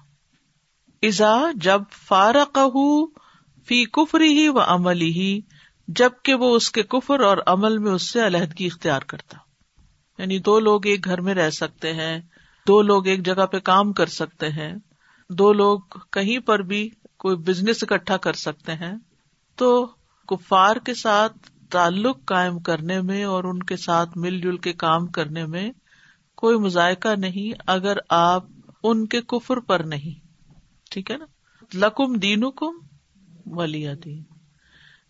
ازا 1.02 1.36
جب 1.54 1.82
فارق 2.08 2.58
فی 3.66 3.84
کفری 3.84 4.38
ہی 4.38 4.48
و 4.48 4.60
عملی 4.60 5.10
ہی 5.10 5.40
جبکہ 5.88 6.34
وہ 6.34 6.56
اس 6.56 6.70
کے 6.70 6.82
کفر 6.82 7.20
اور 7.20 7.38
عمل 7.46 7.78
میں 7.78 7.92
اس 7.92 8.10
سے 8.10 8.26
علیحدگی 8.26 8.66
اختیار 8.66 9.00
کرتا۔ 9.00 9.38
یعنی 10.18 10.38
دو 10.38 10.60
لوگ 10.60 10.86
ایک 10.86 11.04
گھر 11.04 11.20
میں 11.20 11.34
رہ 11.34 11.50
سکتے 11.50 11.92
ہیں، 11.92 12.20
دو 12.68 12.82
لوگ 12.82 13.06
ایک 13.06 13.26
جگہ 13.26 13.46
پہ 13.46 13.58
کام 13.58 13.92
کر 13.92 14.06
سکتے 14.06 14.48
ہیں، 14.48 14.74
دو 15.30 15.52
لوگ 15.52 15.78
کہیں 16.12 16.38
پر 16.38 16.58
بھی 16.58 16.90
کوئی 17.18 17.36
بزنس 17.36 17.82
اکٹھا 17.82 18.16
کر 18.16 18.32
سکتے 18.32 18.72
ہیں۔ 18.72 18.94
تو 19.56 19.86
کفار 20.28 20.76
کے 20.76 20.94
ساتھ 20.94 21.38
تعلق 21.70 22.18
قائم 22.24 22.58
کرنے 22.58 23.00
میں 23.00 23.24
اور 23.24 23.44
ان 23.44 23.62
کے 23.62 23.76
ساتھ 23.76 24.18
مل 24.18 24.40
جل 24.40 24.56
کے 24.56 24.72
کام 24.72 25.06
کرنے 25.06 25.46
میں 25.46 25.72
کوئی 26.34 26.58
مذائقہ 26.58 27.08
نہیں 27.18 27.62
اگر 27.66 27.96
آپ 28.08 28.44
ان 28.82 29.06
کے 29.06 29.20
کفر 29.20 29.60
پر 29.60 29.80
نہیں۔ 29.80 30.26
ٹھیک 30.90 31.10
ہے 31.10 31.16
نا؟ 31.16 31.24
لکم 31.74 32.14
دین 32.14 32.50
کم 32.50 32.78
ولی 33.46 33.86
دین۔ 34.04 34.22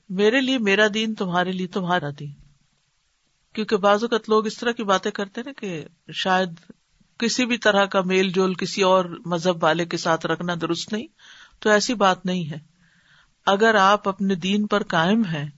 میرے 0.09 0.41
لیے 0.41 0.59
میرا 0.59 0.87
دین، 0.95 1.15
تمہارے 1.15 1.53
لیے 1.53 1.67
تمہارا 1.67 2.07
دین۔ 2.19 2.33
کیونکہ 3.53 3.76
بعض 3.76 4.05
اوقات 4.05 4.29
لوگ 4.29 4.47
اس 4.47 4.59
طرح 4.59 4.73
کی 4.73 4.85
باتیں 4.85 5.11
کرتے 5.11 5.41
نا 5.47 5.53
کہ 5.61 5.85
شاید 6.12 6.49
کسی 7.19 7.47
بھی 7.47 7.59
طرح 7.59 7.85
کا 7.85 8.00
میل 8.03 8.29
جول 8.29 8.55
کسی 8.55 8.83
اور 8.83 9.05
مذہب 9.26 9.65
والے 9.65 9.85
کے 9.85 9.97
ساتھ 9.97 10.26
رکھنا 10.26 10.55
درست 10.61 10.93
نہیں، 10.93 11.07
تو 11.61 11.71
ایسی 11.71 11.95
بات 11.95 12.26
نہیں 12.26 12.50
ہے۔ 12.50 12.75
اگر 13.47 13.75
آپ 13.75 14.09
اپنے 14.09 14.35
دین 14.35 14.67
پر 14.67 14.83
قائم 14.83 15.25
ہیں، 15.25 15.50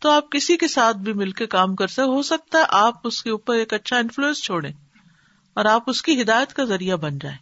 تو 0.00 0.10
آپ 0.10 0.30
کسی 0.30 0.56
کے 0.56 0.68
ساتھ 0.68 0.96
بھی 0.96 1.12
مل 1.12 1.30
کے 1.30 1.46
کام 1.46 1.76
کر 1.76 1.86
سکتے، 1.86 2.02
ہو 2.02 2.22
سکتا 2.22 2.58
ہے 2.58 2.64
آپ 2.68 2.94
اس 3.04 3.22
کے 3.22 3.30
اوپر 3.30 3.54
ایک 3.54 3.72
اچھا 3.72 3.98
انفلوئنس 3.98 4.42
چھوڑیں 4.42 4.72
اور 5.54 5.64
آپ 5.64 5.82
اس 5.86 6.02
کی 6.02 6.22
ہدایت 6.22 6.54
کا 6.54 6.64
ذریعہ 6.64 6.96
بن 6.96 7.18
جائیں۔ 7.18 7.38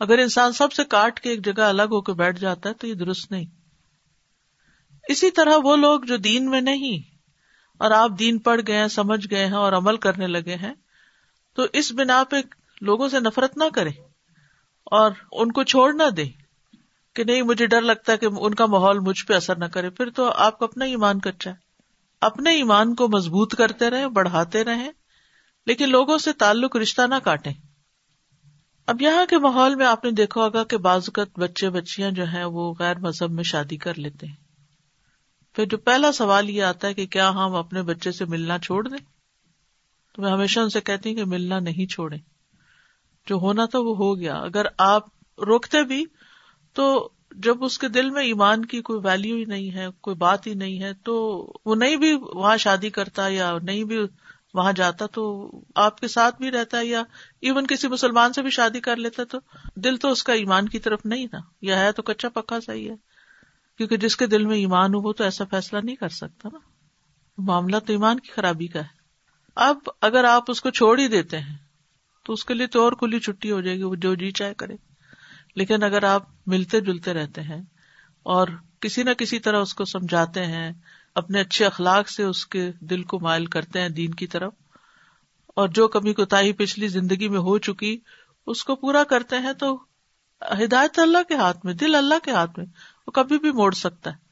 اگر 0.00 0.18
انسان 0.18 0.52
سب 0.52 0.72
سے 0.72 0.84
کاٹ 0.84 1.20
کے 1.20 1.30
ایک 1.30 1.44
جگہ 1.44 1.62
الگ 1.62 1.82
ہو 1.82 2.00
کے 2.00 2.12
بیٹھ 2.12 2.40
جاتا 2.40 2.68
ہے، 2.68 2.74
تو 2.74 2.86
یہ 2.86 2.94
درست 2.94 3.30
نہیں۔ 3.30 3.44
اسی 5.08 5.30
طرح 5.30 5.52
وہ 5.64 5.76
لوگ 5.76 6.00
جو 6.00 6.16
دین 6.16 6.50
میں 6.50 6.60
نہیں 6.60 6.98
اور 7.78 7.90
آپ 7.90 8.10
دین 8.18 8.38
پڑھ 8.38 8.60
گئے 8.66 8.78
ہیں، 8.78 8.88
سمجھ 8.88 9.26
گئے 9.30 9.46
ہیں 9.46 9.52
اور 9.52 9.72
عمل 9.72 9.96
کرنے 9.96 10.26
لگے 10.26 10.54
ہیں، 10.54 10.72
تو 11.54 11.66
اس 11.72 11.92
بنا 11.92 12.24
پہ 12.24 12.36
لوگوں 12.80 13.08
سے 13.08 13.20
نفرت 13.20 13.56
نہ 13.56 13.64
کرے 13.74 13.90
اور 14.84 15.10
ان 15.32 15.52
کو 15.52 15.62
چھوڑ 15.62 15.92
نہ 15.94 16.10
دے 16.10 16.24
کہ 17.14 17.24
نہیں، 17.24 17.42
مجھے 17.42 17.66
ڈر 17.66 17.80
لگتا 17.80 18.12
ہے 18.12 18.18
کہ 18.18 18.28
ان 18.40 18.54
کا 18.54 18.66
ماحول 18.66 18.98
مجھ 18.98 19.26
پہ 19.26 19.34
اثر 19.34 19.56
نہ 19.56 19.64
کرے۔ 19.64 19.90
پھر 19.90 20.10
تو 20.10 20.30
آپ 20.30 20.58
کو 20.58 20.64
اپنا 20.64 20.84
ایمان 20.84 21.20
کچا 21.20 21.50
ہے۔ 21.50 21.56
اپنے 22.20 22.50
ایمان 22.54 22.94
کو 22.94 23.08
مضبوط 23.08 23.54
کرتے 23.54 23.90
رہے 23.90 24.08
بڑھاتے 24.08 24.64
رہے 24.64 24.90
لیکن 25.66 25.90
لوگوں 25.90 26.18
سے 26.18 26.32
تعلق 26.32 26.76
رشتہ 26.76 27.02
نہ 27.02 27.14
کاٹے 27.14 27.50
اب 28.86 29.02
یہاں 29.02 29.26
کے 29.26 29.38
ماحول 29.38 29.74
میں 29.74 29.86
آپ 29.86 30.04
نے 30.04 30.10
دیکھا 30.10 30.40
ہوگا 30.40 30.64
کہ 30.64 30.76
بعض 30.76 31.00
اوقات 31.00 31.38
بچے 31.38 31.70
بچیاں 31.70 32.10
جو 32.10 32.24
ہیں 32.24 32.44
وہ 32.44 32.74
غیر 32.78 32.98
مذہب 32.98 33.30
میں 33.30 33.44
شادی 33.44 33.76
کر 33.76 33.98
لیتے 33.98 34.26
ہیں۔ 34.26 34.34
پھر 35.54 35.64
جو 35.64 35.78
پہلا 35.78 36.12
سوال 36.12 36.50
یہ 36.50 36.62
آتا 36.62 36.88
ہے 36.88 36.94
کہ 36.94 37.06
کیا 37.06 37.30
ہم 37.30 37.54
اپنے 37.54 37.82
بچے 37.82 38.12
سے 38.12 38.24
ملنا 38.24 38.58
چھوڑ 38.58 38.88
دیں؟ 38.88 38.98
تو 40.14 40.22
میں 40.22 40.30
ہمیشہ 40.30 40.60
ان 40.60 40.70
سے 40.70 40.80
کہتی 40.80 41.08
ہوں 41.08 41.16
کہ 41.16 41.24
ملنا 41.24 41.58
نہیں 41.58 41.86
چھوڑے 41.86 42.16
جو 43.26 43.36
ہونا 43.36 43.64
تھا 43.64 43.78
وہ 43.78 43.96
ہو 43.96 44.18
گیا۔ 44.18 44.34
اگر 44.34 44.66
آپ 44.78 45.02
روکتے 45.38 45.82
بھی 45.82 46.04
تو 46.74 47.10
جب 47.36 47.64
اس 47.64 47.78
کے 47.78 47.88
دل 47.88 48.10
میں 48.10 48.22
ایمان 48.22 48.64
کی 48.64 48.82
کوئی 48.82 49.00
ویلو 49.04 49.36
ہی 49.36 49.44
نہیں 49.44 49.74
ہے، 49.74 49.86
کوئی 50.00 50.16
بات 50.16 50.46
ہی 50.46 50.54
نہیں 50.54 50.82
ہے، 50.82 50.92
تو 50.94 51.46
وہ 51.64 51.74
نہیں 51.74 51.96
بھی 51.96 52.14
وہاں 52.14 52.56
شادی 52.56 52.90
کرتا 52.90 53.28
یا 53.28 53.52
نہیں 53.62 53.84
بھی 53.84 53.98
وہاں 54.54 54.72
جاتا، 54.72 55.06
تو 55.06 55.50
آپ 55.74 56.00
کے 56.00 56.08
ساتھ 56.08 56.36
بھی 56.36 56.50
رہتا 56.50 56.78
ہے 56.78 56.86
یا 56.86 57.02
ایون 57.40 57.66
کسی 57.66 57.88
مسلمان 57.88 58.32
سے 58.32 58.42
بھی 58.42 58.50
شادی 58.50 58.80
کر 58.80 58.96
لیتا، 58.96 59.24
تو 59.24 59.38
دل 59.76 59.96
تو 59.96 60.08
اس 60.08 60.24
کا 60.24 60.32
ایمان 60.32 60.68
کی 60.68 60.78
طرف 60.78 61.00
نہیں 61.04 61.26
نا۔ 61.32 61.38
یا 61.62 61.80
ہے 61.80 61.92
تو 61.92 62.02
کچا 62.02 62.28
پکا 62.28 62.60
صحیح 62.60 62.90
ہے۔ 62.90 62.96
کیونکہ 63.76 63.96
جس 63.96 64.16
کے 64.16 64.26
دل 64.26 64.46
میں 64.46 64.56
ایمان 64.56 64.94
ہو، 64.94 65.00
وہ 65.00 65.12
تو 65.12 65.24
ایسا 65.24 65.44
فیصلہ 65.50 65.78
نہیں 65.82 65.96
کر 65.96 66.08
سکتا 66.08 66.48
نا۔ 66.52 66.58
معاملہ 67.38 67.76
تو 67.78 67.92
ایمان 67.92 68.20
کی 68.20 68.32
خرابی 68.32 68.66
کا 68.66 68.80
ہے۔ 68.80 69.04
اب 69.56 69.76
اگر 70.00 70.24
آپ 70.24 70.42
اس 70.48 70.60
کو 70.60 70.70
چھوڑ 70.70 70.98
ہی 70.98 71.08
دیتے 71.08 71.38
ہیں، 71.38 71.56
تو 72.24 72.32
اس 72.32 72.44
کے 72.44 72.54
لیے 72.54 72.66
تو 72.66 72.82
اور 72.82 72.92
کھلی 72.92 73.20
چھٹی 73.20 73.50
ہو 73.50 73.60
جائے 73.60 73.76
گی، 73.76 73.82
وہ 73.82 73.94
جو 73.94 74.14
جی 74.14 74.30
چاہے 74.30 74.54
کرے۔ 74.54 74.93
لیکن 75.56 75.82
اگر 75.82 76.04
آپ 76.04 76.22
ملتے 76.46 76.80
جلتے 76.80 77.12
رہتے 77.12 77.42
ہیں 77.42 77.62
اور 78.22 78.48
کسی 78.80 79.02
نہ 79.02 79.10
کسی 79.10 79.38
طرح 79.38 79.60
اس 79.60 79.74
کو 79.74 79.84
سمجھاتے 79.84 80.46
ہیں، 80.46 80.72
اپنے 81.14 81.40
اچھے 81.40 81.64
اخلاق 81.64 82.08
سے 82.08 82.22
اس 82.22 82.46
کے 82.46 82.70
دل 82.80 83.02
کو 83.02 83.20
مائل 83.20 83.46
کرتے 83.46 83.80
ہیں 83.80 83.88
دین 83.88 84.14
کی 84.14 84.26
طرف، 84.26 84.52
اور 85.46 85.68
جو 85.68 85.88
کمی 85.88 86.14
کوتا 86.14 86.40
پچھلی 86.58 86.88
زندگی 86.88 87.28
میں 87.28 87.38
ہو 87.38 87.58
چکی، 87.58 87.98
اس 88.46 88.64
کو 88.64 88.76
پورا 88.76 89.04
کرتے 89.04 89.38
ہیں 89.38 89.52
تو 89.52 89.84
ہدایت 90.64 90.98
اللہ 90.98 91.18
کے 91.28 91.34
ہاتھ 91.34 91.66
میں، 91.66 91.74
دل 91.74 91.94
اللہ 91.94 92.14
کے 92.22 92.30
ہاتھ 92.30 92.50
میں، 92.56 92.66
وہ 93.06 93.12
کبھی 93.12 93.38
بھی 93.38 93.52
موڑ 93.52 93.72
سکتا 93.72 94.10
ہے۔ 94.10 94.24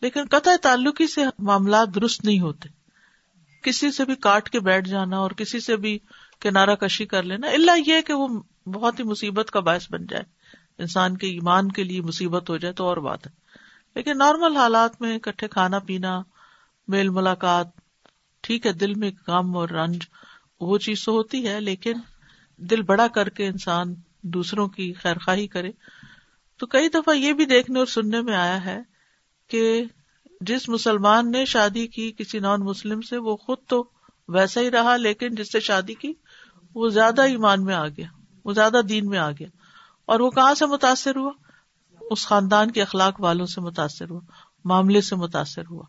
لیکن 0.00 0.20
قطع 0.30 0.50
تعلقی 0.62 1.06
سے 1.06 1.20
معاملات 1.38 1.94
درست 1.94 2.24
نہیں 2.24 2.40
ہوتے۔ 2.40 2.68
کسی 3.62 3.92
سے 3.92 4.04
بھی 4.04 4.14
کاٹ 4.14 4.50
کے 4.50 4.60
بیٹھ 4.60 4.88
جانا 4.88 5.16
اور 5.16 5.30
کسی 5.30 5.60
سے 5.60 5.76
بھی 5.76 5.98
کنارا 6.40 6.74
کشی 6.74 7.06
کر 7.06 7.22
لینا 7.22 7.48
اللہ 7.48 7.70
یہ 7.86 8.00
کہ 8.00 8.12
وہ 8.12 8.28
بہت 8.66 8.98
ہی 8.98 9.04
مصیبت 9.04 9.50
کا 9.50 9.60
باعث 9.60 9.90
بن 9.90 10.06
جائے۔ 10.06 10.22
انسان 10.80 11.16
کے 11.16 11.26
ایمان 11.26 11.72
کے 11.72 11.84
لیے 11.84 12.00
مصیبت 12.00 12.50
ہو 12.50 12.56
جائے 12.56 12.74
تو 12.74 12.84
اور 12.84 12.96
بات 12.96 13.26
ہے۔ 13.26 13.32
لیکن 13.94 14.18
نارمل 14.18 14.56
حالات 14.56 15.00
میں 15.00 15.16
اکٹھے 15.16 15.48
کھانا 15.48 15.78
پینا، 15.78 16.22
میل 16.88 17.08
ملاقات، 17.08 17.66
ٹھیک 18.40 18.66
ہے، 18.66 18.72
دل 18.72 18.94
میں 18.94 19.10
غم 19.26 19.56
اور 19.56 19.68
رنج، 19.68 19.98
وہ 20.60 20.78
چیز 20.78 21.04
تو 21.04 21.12
ہوتی 21.12 21.48
ہے، 21.48 21.60
لیکن 21.60 21.92
دل 22.56 22.82
بڑا 22.82 23.06
کر 23.08 23.28
کے 23.28 23.46
انسان 23.46 23.94
دوسروں 24.22 24.68
کی 24.68 24.92
خیر 24.92 25.18
خواہی 25.18 25.46
کرے۔ 25.46 25.70
تو 26.56 26.66
کئی 26.66 26.88
دفعہ 26.88 27.14
یہ 27.14 27.32
بھی 27.32 27.44
دیکھنے 27.44 27.78
اور 27.78 27.86
سننے 27.86 28.20
میں 28.20 28.34
آیا 28.34 28.64
ہے 28.64 28.78
کہ 29.48 29.84
جس 30.40 30.68
مسلمان 30.68 31.30
نے 31.30 31.44
شادی 31.44 31.86
کی 31.86 32.12
کسی 32.18 32.38
نان 32.38 32.60
مسلم 32.60 33.00
سے، 33.00 33.16
وہ 33.16 33.36
خود 33.36 33.58
تو 33.68 33.90
ویسا 34.28 34.60
ہی 34.60 34.70
رہا، 34.70 34.96
لیکن 34.96 35.34
جس 35.34 35.52
سے 35.52 35.60
شادی 35.60 35.94
کی، 35.94 36.12
وہ 36.74 36.88
زیادہ 36.88 37.22
ایمان 37.22 37.64
میں 37.64 37.74
آ 37.74 37.88
گیا، 37.88 38.06
وہ 38.44 38.52
زیادہ 38.52 38.80
دین 38.88 39.06
میں 39.06 39.18
آ 39.18 39.30
گیا۔ 39.30 39.48
اور 40.10 40.20
وہ 40.20 40.30
کہاں 40.30 40.54
سے 40.54 40.66
متاثر 40.66 41.16
ہوا؟ 41.16 41.32
اس 42.00 42.26
خاندان 42.26 42.70
کے 42.70 42.82
اخلاق 42.82 43.20
والوں 43.20 43.46
سے 43.46 43.60
متاثر 43.60 44.10
ہوا، 44.10 44.20
معاملے 44.64 45.00
سے 45.00 45.16
متاثر 45.16 45.62
ہوا۔ 45.70 45.82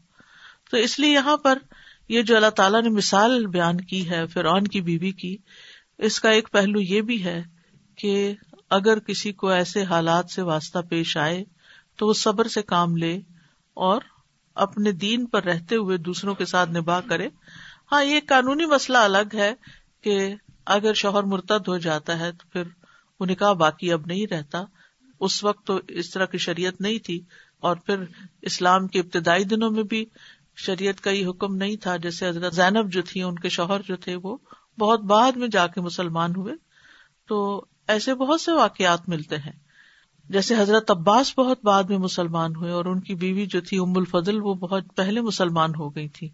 تو 0.71 0.77
اس 0.77 0.99
لیے 0.99 1.13
یہاں 1.13 1.37
پر 1.37 1.57
یہ 2.09 2.21
جو 2.21 2.35
اللہ 2.35 2.49
تعالیٰ 2.49 2.81
نے 2.81 2.89
مثال 2.89 3.47
بیان 3.47 3.81
کی 3.81 4.09
ہے، 4.09 4.27
فرعون 4.27 4.63
کی 4.63 4.81
بیوی 4.81 5.11
کی، 5.11 5.37
اس 5.97 6.19
کا 6.19 6.29
ایک 6.29 6.51
پہلو 6.51 6.79
یہ 6.79 7.01
بھی 7.01 7.23
ہے 7.23 7.43
کہ 7.95 8.33
اگر 8.69 8.99
کسی 8.99 9.31
کو 9.33 9.47
ایسے 9.47 9.83
حالات 9.83 10.29
سے 10.29 10.41
واسطہ 10.41 10.79
پیش 10.89 11.17
آئے 11.17 11.43
تو 11.95 12.07
وہ 12.07 12.13
صبر 12.13 12.47
سے 12.47 12.61
کام 12.61 12.97
لے 12.97 13.19
اور 13.73 14.01
اپنے 14.55 14.91
دین 14.91 15.25
پر 15.25 15.43
رہتے 15.43 15.75
ہوئے 15.75 15.97
دوسروں 15.97 16.35
کے 16.35 16.45
ساتھ 16.45 16.69
نباہ 16.69 17.01
کرے۔ 17.09 17.29
ہاں 17.91 18.03
یہ 18.03 18.19
قانونی 18.27 18.65
مسئلہ 18.65 18.97
الگ 18.97 19.33
ہے 19.33 19.53
کہ 20.01 20.35
اگر 20.65 20.93
شوہر 20.93 21.23
مرتد 21.23 21.67
ہو 21.67 21.77
جاتا 21.77 22.19
ہے 22.19 22.31
تو 22.31 22.47
پھر 22.53 22.63
وہ 23.21 23.25
نکاح 23.25 23.53
باقی 23.53 23.91
اب 23.91 24.01
نہیں 24.05 24.27
رہتا۔ 24.27 24.63
اس 25.19 25.43
وقت 25.43 25.67
تو 25.67 25.79
اس 25.87 26.09
طرح 26.09 26.25
کی 26.25 26.37
شریعت 26.37 26.81
نہیں 26.81 26.99
تھی 26.99 27.21
اور 27.59 27.75
پھر 27.75 28.03
اسلام 28.41 28.87
کے 28.87 28.99
ابتدائی 28.99 29.43
دنوں 29.43 29.71
میں 29.71 29.83
بھی 29.83 30.05
شریعت 30.55 31.01
کا 31.01 31.11
یہ 31.11 31.27
حکم 31.27 31.55
نہیں 31.55 31.75
تھا۔ 31.75 31.97
جیسے 31.97 32.29
حضرت 32.29 32.53
زینب 32.53 32.91
جو 32.91 33.01
تھی 33.01 33.23
ان 33.23 33.35
کے 33.35 33.49
شوہر 33.49 33.81
جو 33.87 33.95
تھے، 33.95 34.15
وہ 34.23 34.37
بہت 34.79 35.01
بعد 35.01 35.31
میں 35.31 35.47
جا 35.47 35.67
کے 35.67 35.81
مسلمان 35.81 36.31
ہوئے۔ 36.35 36.53
تو 37.27 37.65
ایسے 37.87 38.15
بہت 38.15 38.41
سے 38.41 38.51
واقعات 38.51 39.09
ملتے 39.09 39.37
ہیں۔ 39.37 39.51
جیسے 40.29 40.55
حضرت 40.57 40.91
عباس 40.91 41.37
بہت 41.37 41.59
بعد 41.63 41.83
میں 41.83 41.97
مسلمان 41.97 42.55
ہوئے 42.55 42.71
اور 42.71 42.85
ان 42.85 42.99
کی 42.99 43.15
بیوی 43.15 43.45
جو 43.45 43.61
تھی، 43.61 43.79
ام 43.79 43.93
الفضل، 43.95 44.41
وہ 44.41 44.53
بہت 44.53 44.83
پہلے 44.95 45.21
مسلمان 45.21 45.69
ہو 45.79 45.95
گئی 45.95 46.07
تھی۔ 46.07 46.29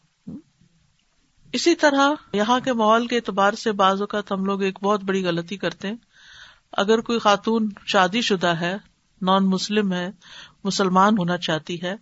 اسی 1.54 1.76
طرح 1.76 2.10
یہاں 2.34 2.60
کے 2.60 2.74
ماحول 2.74 3.08
کے 3.08 3.16
اعتبار 3.16 3.54
سے 3.54 3.72
بعض 3.72 4.02
اوقات 4.02 4.32
ہم 4.32 4.46
لوگ 4.46 4.62
ایک 4.62 4.80
بہت 4.84 5.04
بڑی 5.04 5.26
غلطی 5.26 5.58
کرتے 5.58 5.88
ہیں۔ 5.88 5.96
اگر 6.72 7.02
کوئی 7.02 7.20
خاتون 7.20 7.70
شادی 7.86 8.22
شدہ 8.22 8.48
ہے، 8.48 8.78
نان 9.22 9.50
مسلم 9.50 9.94
ہے، 9.94 10.12
مسلمان 10.64 11.18
ہونا 11.18 11.38
چاہتی 11.38 11.82
ہے، 11.82 11.96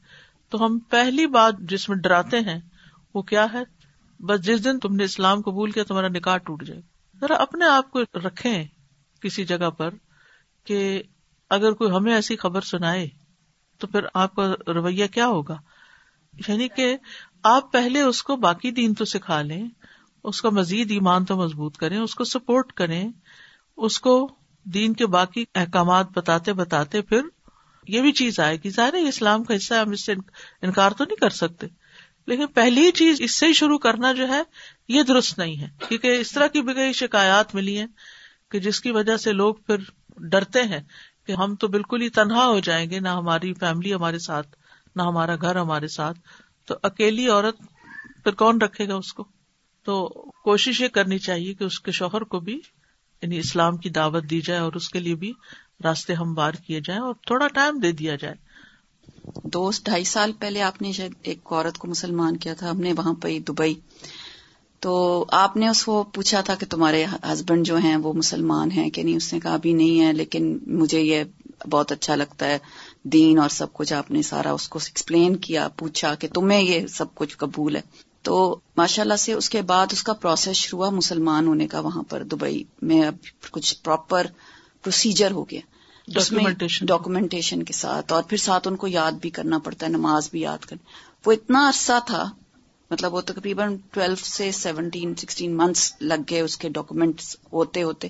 تو 0.50 0.66
ہم 0.66 0.80
پہلی 0.80 1.28
بات 1.28 1.60
جس 1.60 1.90
میں 1.90 1.98
ڈراتے 1.98 2.40
ہیں، 2.40 2.60
وہ 3.14 3.22
کیا 3.22 3.48
ہے؟ 3.54 3.64
بس 4.20 4.42
جس 4.42 4.64
دن 4.64 4.80
تم 4.80 4.96
نے 4.96 5.04
اسلام 5.04 5.42
قبول 5.42 5.72
کیا، 5.72 5.84
تمہارا 5.84 6.08
نکاح 6.08 6.38
ٹوٹ 6.38 6.64
جائے۔ 6.64 6.82
ذرا 7.20 7.36
اپنے 7.36 7.66
آپ 7.66 7.92
کو 7.92 8.02
رکھے 8.02 8.64
کسی 9.22 9.46
جگہ 9.46 9.70
پر 9.70 9.90
کہ 10.64 11.04
اگر 11.50 11.72
کوئی 11.72 11.92
ہمیں 11.92 12.14
ایسی 12.14 12.36
خبر 12.36 12.62
سنائے، 12.62 13.08
تو 13.78 13.88
پھر 13.88 14.00
آپ 14.14 14.36
کا 14.36 14.54
رویہ 14.68 15.08
کیا 15.08 15.28
ہوگا؟ 15.28 15.58
یعنی 16.48 16.68
کہ 16.68 16.98
آپ 17.44 17.72
پہلے 17.72 18.02
اس 18.02 18.24
کو 18.24 18.36
باقی 18.36 18.72
دین 18.72 18.94
تو 18.94 19.06
سکھا 19.06 19.42
لیں، 19.42 19.70
اس 20.24 20.42
کا 20.42 20.50
مزید 20.50 20.92
ایمان 20.92 21.26
تو 21.26 21.36
مضبوط 21.36 21.78
کریں، 21.78 21.98
اس 21.98 22.16
کو 22.16 22.24
سپورٹ 22.24 22.72
کریں، 22.72 23.12
اس 23.78 24.00
کو 24.00 24.36
دین 24.66 24.94
کے 24.94 25.08
باقی 25.08 25.46
احکامات 25.56 26.08
بتاتے 26.14 26.54
بتاتے 26.54 27.02
پھر 27.02 27.22
یہ 27.88 28.02
بھی 28.02 28.12
چیز 28.12 28.40
آئے 28.40 28.58
گی۔ 28.64 28.70
ظاہر 28.70 28.94
ہے 28.94 29.08
اسلام 29.08 29.44
کا 29.44 29.56
حصہ 29.56 29.74
ہم 29.74 29.92
اس 29.92 30.06
سے 30.06 30.14
انکار 30.62 30.92
تو 30.92 31.04
نہیں 31.04 31.16
کر 31.16 31.30
سکتے۔ 31.30 31.68
لیکن 32.28 32.48
پہلی 32.48 32.92
چیز 32.92 33.22
اس 33.22 33.36
سے 33.36 33.54
شروع 33.54 33.78
کرنا 33.78 34.14
جو 34.14 34.28
ہے، 34.28 34.42
یہ 34.88 35.04
درست 35.04 35.38
نہیں 35.38 35.62
ہے۔ 35.62 35.70
کیونکہ 35.90 36.18
اس 36.20 36.32
طرح 36.32 36.48
کی 36.48 36.62
بھی 36.62 36.74
کئی 36.74 36.94
شکایات 36.94 37.56
ملی 37.56 37.80
ہیں 37.80 37.88
کہ 38.52 38.60
جس 38.60 38.82
کی 38.82 38.92
وجہ 38.92 39.18
سے 39.18 39.32
لوگ 39.32 39.56
پھر 39.56 39.76
ڈرتے 40.18 40.64
ہیں 40.64 40.82
کہ 41.28 41.32
ہم 41.32 41.56
تو 41.56 41.68
بالکل 41.68 42.02
ہی 42.02 42.10
تنہا 42.10 42.46
ہو 42.46 42.60
جائیں 42.60 42.90
گے، 42.90 43.00
نہ 43.00 43.10
ہماری 43.10 43.54
فیملی 43.54 43.94
ہمارے 43.94 44.20
ساتھ، 44.20 44.48
نہ 44.96 45.02
ہمارا 45.02 45.36
گھر 45.36 45.56
ہمارے 45.56 45.88
ساتھ۔ 45.88 46.20
تو 46.66 46.76
اکیلی 46.84 47.30
عورت 47.30 47.58
پھر 48.24 48.32
کون 48.32 48.62
رکھے 48.62 48.88
گا 48.88 48.96
اس 48.96 49.14
کو؟ 49.14 49.28
تو 49.84 50.08
کوشش 50.44 50.82
یہ 50.82 50.88
کرنی 50.88 51.20
چاہیے 51.20 51.54
کہ 51.54 51.64
اس 51.64 51.80
کے 51.80 51.92
شوہر 51.92 52.22
کو 52.22 52.40
بھی 52.40 52.62
یعنی 53.26 53.40
اسلام 53.40 53.78
کی 53.78 53.90
دعوت 53.90 54.24
دی 54.30 54.42
جائے 54.42 54.60
اور 54.60 54.74
اس 54.74 54.90
کے 54.90 55.00
لیے 55.00 55.16
بھی 55.16 55.34
راستے 55.84 56.14
ہموار 56.14 56.52
کیے 56.52 56.82
جائیں 56.86 57.02
اور 57.02 57.14
تھوڑا 57.28 57.48
ٹائم 57.48 57.80
دے 57.80 57.92
دیا 57.92 58.16
جائے۔ 58.16 58.36
دوست، 59.44 59.86
ڈھائی 59.86 60.04
سال 60.04 60.32
پہلے 60.40 60.62
آپ 60.62 60.82
نے 60.82 60.92
شاید 60.92 61.12
ایک 61.22 61.40
عورت 61.52 61.78
کو 61.78 61.88
مسلمان 61.88 62.38
کیا 62.38 62.54
تھا، 62.54 62.72
ہم 62.72 62.82
نے 62.82 62.94
وہاں 62.94 63.14
پہ 63.14 63.40
دبئی۔ 63.40 63.74
تو 64.80 65.26
آپ 65.28 65.58
نے 65.58 65.68
اس 65.68 65.86
کو 65.86 66.04
پوچھا 66.04 66.42
تھا 66.42 66.56
کہ 66.56 66.66
تمہارے 66.70 67.06
ہسبینڈ 67.34 67.66
جو 67.66 67.78
ہیں 67.78 67.96
وہ 67.96 68.14
مسلمان 68.14 68.72
ہیں 68.72 68.90
کہ 68.90 69.04
نہیں؟ 69.04 69.16
اس 69.16 69.34
نے 69.34 69.40
کہا، 69.40 69.54
ابھی 69.54 69.74
نہیں 69.74 70.02
ہے، 70.02 70.14
لیکن 70.14 70.60
مجھے 70.68 71.02
یہ 71.02 71.24
بہت 71.70 71.92
اچھا 71.92 72.16
لگتا 72.16 72.46
ہے، 72.46 72.58
دین 73.04 73.40
اور 73.40 73.50
سب 73.50 73.74
کچھ 73.74 73.94
آپ 73.94 74.12
نے 74.12 74.22
سارا 74.22 74.52
اس 74.52 74.70
کو 74.70 74.80
ایکسپلین 74.80 75.36
کیا، 75.36 75.68
پوچھا 75.68 76.16
کہ 76.16 76.28
تمہیں 76.34 76.62
یہ 76.62 76.88
سب 76.88 77.16
کچھ 77.16 77.38
قبول 77.38 77.76
ہے۔ 77.76 77.82
تو 78.26 78.60
ماشاء 78.78 79.04
اللہ 79.04 79.16
سے 79.16 79.34
اس 79.34 79.50
کے 79.50 79.62
بعد 79.62 79.88
اس 79.92 80.04
کا 80.04 80.14
پروسیس 80.14 80.58
شروع 80.58 80.80
ہوا 80.80 80.90
مسلمان 80.90 81.48
ہونے 81.48 81.68
کا 81.68 81.80
وہاں 81.80 82.04
پر 82.10 82.24
دبئی 82.24 82.64
میں 82.82 83.02
اب 83.02 83.16
کچھ 83.52 83.76
پراپر 83.84 84.28
پروسیجر 84.82 85.32
ہو 85.32 85.44
گیا۔ 85.44 85.60
ڈاکومینٹیشن 86.82 87.64
کے 87.64 87.74
ساتھ 87.74 88.14
اور 88.14 88.24
پھر 88.24 88.38
ساتھ 88.38 88.68
ان 88.68 88.76
کو 88.76 88.88
یاد 88.88 89.12
بھی 89.12 89.30
کرنا 89.30 89.58
پڑتا 89.58 89.86
ہے 89.86 89.92
نماز 89.92 90.30
بھی 90.32 90.42
یاد 90.42 90.58
کرنی۔ 90.58 90.84
وہ 91.26 91.32
اتنا 91.32 91.68
عرصہ 91.68 92.00
تھا 92.06 92.30
مطلب 92.92 93.14
وہ 93.14 93.22
تقریباً 93.22 93.78
ٹویلو 93.92 94.16
سے 94.16 94.52
سیونٹین 94.52 95.16
سکسٹین 95.16 95.58
منتھس 95.58 95.94
لگ 96.02 96.22
گئے 96.30 96.42
اس 96.42 96.58
کے 96.58 96.70
ڈاکومینٹس 96.70 97.36
ہوتے 97.54 97.84
ہوتے 97.84 98.08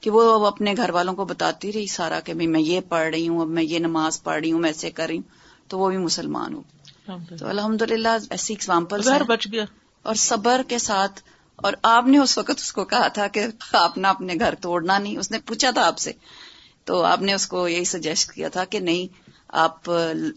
کہ 0.00 0.10
وہ 0.10 0.34
اب 0.34 0.44
اپنے 0.44 0.74
گھر 0.76 0.90
والوں 0.90 1.14
کو 1.14 1.24
بتاتی 1.24 1.72
رہی 1.72 1.86
سارا 1.86 2.20
کہ 2.20 2.34
میں 2.34 2.60
یہ 2.60 2.80
پڑھ 2.88 3.08
رہی 3.10 3.28
ہوں 3.28 3.40
اب 3.40 3.48
میں 3.48 3.62
یہ 3.62 3.78
نماز 3.78 4.22
پڑھ 4.22 4.40
رہی 4.40 4.52
ہوں 4.52 4.60
میں 4.60 4.68
ایسے 4.68 4.90
کر 4.90 5.06
رہی 5.06 5.16
ہوں۔ 5.16 5.48
تو 5.68 5.78
وہ 5.78 5.88
بھی 5.88 5.96
مسلمان 5.96 6.54
ہوں 6.54 6.62
تو 7.38 7.48
الحمد 7.48 7.82
للہ 7.82 8.08
ایسی 8.30 8.54
اگزامپل 8.54 9.00
بچ 9.28 9.48
گیا۔ 9.52 9.64
اور 10.02 10.14
صبر 10.14 10.60
کے 10.68 10.78
ساتھ 10.78 11.20
اور 11.56 11.72
آپ 11.82 12.06
نے 12.06 12.18
اس 12.18 12.38
وقت 12.38 12.50
اس 12.50 12.72
کو 12.72 12.84
کہا 12.84 13.08
تھا 13.08 13.26
کہ 13.26 13.46
آپ 13.72 13.98
نے 13.98 14.08
اپنے 14.08 14.34
گھر 14.34 14.54
توڑنا 14.54 14.98
نہیں 14.98 15.16
اس 15.16 15.30
نے 15.30 15.38
پوچھا 15.38 15.70
تھا 15.70 15.86
آپ 15.86 15.98
سے۔ 15.98 16.12
تو 16.84 17.02
آپ 17.02 17.22
نے 17.22 17.34
اس 17.34 17.46
کو 17.46 17.68
یہی 17.68 17.84
سجیسٹ 17.84 18.32
کیا 18.32 18.48
تھا 18.48 18.64
کہ 18.64 18.78
نہیں 18.78 19.28
آپ 19.48 19.90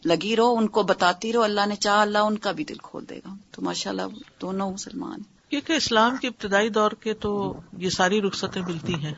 لگی 0.05 0.35
رہو 0.35 0.57
ان 0.57 0.67
کو 0.67 0.83
بتاتی 0.83 1.33
رہو 1.33 1.41
اللہ 1.41 1.65
نے 1.67 1.75
چاہ 1.75 2.01
اللہ 2.01 2.17
ان 2.17 2.37
کا 2.37 2.51
بھی 2.51 2.63
دل 2.63 2.77
کھول 2.83 3.05
دے 3.09 3.17
گا۔ 3.17 3.33
تو 3.51 3.61
ماشاء 3.61 3.91
اللہ 3.91 4.01
دونوں 4.41 4.73
مسلمان 4.73 5.19
کیونکہ 5.49 5.73
اسلام 5.73 6.17
کے 6.17 6.27
ابتدائی 6.27 6.69
دور 6.69 6.91
کے 6.91 7.13
تو 7.13 7.59
یہ 7.77 7.89
ساری 7.89 8.21
رخصتیں 8.21 8.61
ملتی 8.61 8.95
ہیں۔ 8.95 9.13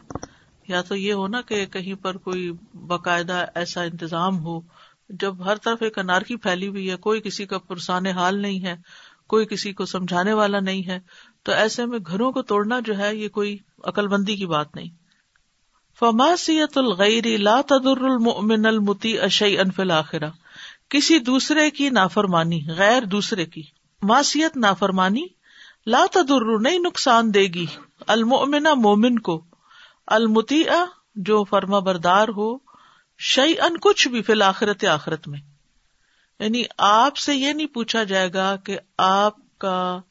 یا 0.67 0.81
تو 0.81 0.95
یہ 0.95 1.13
ہو 1.13 1.27
نا 1.27 1.41
کہ 1.41 1.65
کہیں 1.65 2.03
پر 2.03 2.17
کوئی 2.17 2.51
باقاعدہ 2.87 3.45
ایسا 3.55 3.81
انتظام 3.81 4.39
ہو 4.45 4.61
جب 5.19 5.45
ہر 5.45 5.55
طرف 5.55 5.77
ایک 5.81 5.99
انارکی 5.99 6.35
پھیلی 6.35 6.67
ہوئی 6.67 6.91
ہے، 6.91 6.95
کوئی 6.95 7.21
کسی 7.21 7.45
کا 7.45 7.57
پرسان 7.57 8.05
حال 8.05 8.39
نہیں 8.39 8.65
ہے، 8.65 8.75
کوئی 9.27 9.45
کسی 9.45 9.73
کو 9.73 9.85
سمجھانے 9.85 10.33
والا 10.33 10.59
نہیں 10.59 10.87
ہے، 10.87 10.99
تو 11.43 11.51
ایسے 11.51 11.85
میں 11.85 11.99
گھروں 12.07 12.31
کو 12.31 12.41
توڑنا 12.41 12.79
جو 12.79 12.97
ہے، 12.97 13.15
یہ 13.15 13.29
کوئی 13.29 13.57
عقل 13.83 14.07
بندی 14.07 14.35
کی 14.35 14.45
بات 14.45 14.75
نہیں۔ 14.75 14.89
فماسیت 15.99 16.77
الغیر 16.77 17.37
لا 17.37 17.61
تدر 17.61 18.01
المؤمن 18.01 18.65
المتی 18.65 19.19
اشی 19.19 19.59
انفل 19.59 19.91
آخرا 19.91 20.29
کسی 20.89 21.19
دوسرے 21.19 21.71
کی 21.71 21.89
نافرمانی، 21.89 22.61
غیر 22.77 23.03
دوسرے 23.03 23.45
کی۔ 23.45 23.61
ماسیت 24.01 24.57
نافرمانی، 24.57 25.25
لا 25.85 26.05
تدر 26.11 26.59
نہیں 26.59 26.79
نقصان 26.79 27.33
دے 27.33 27.43
گی۔ 27.43 27.65
المؤمن 28.07 28.63
مومن 28.63 29.19
کو۔ 29.19 29.45
المتی 30.07 30.63
جو 31.15 31.43
فرما 31.43 31.79
بردار 31.79 32.27
ہو 32.27 32.57
شعی 33.17 33.53
ان 33.59 33.77
کچھ 33.77 34.07
بھی 34.07 34.21
فی 34.21 34.33
الآخرت 34.33 34.85
آخرت 34.85 35.27
میں۔ 35.27 35.39
یعنی 36.39 36.63
آپ 36.77 37.17
سے 37.17 37.35
یہ 37.35 37.53
نہیں 37.53 37.67
پوچھا 37.67 38.03
جائے 38.03 38.33
گا 38.33 38.55
کہ 38.55 38.79
آپ 38.97 39.57
کا 39.57 40.01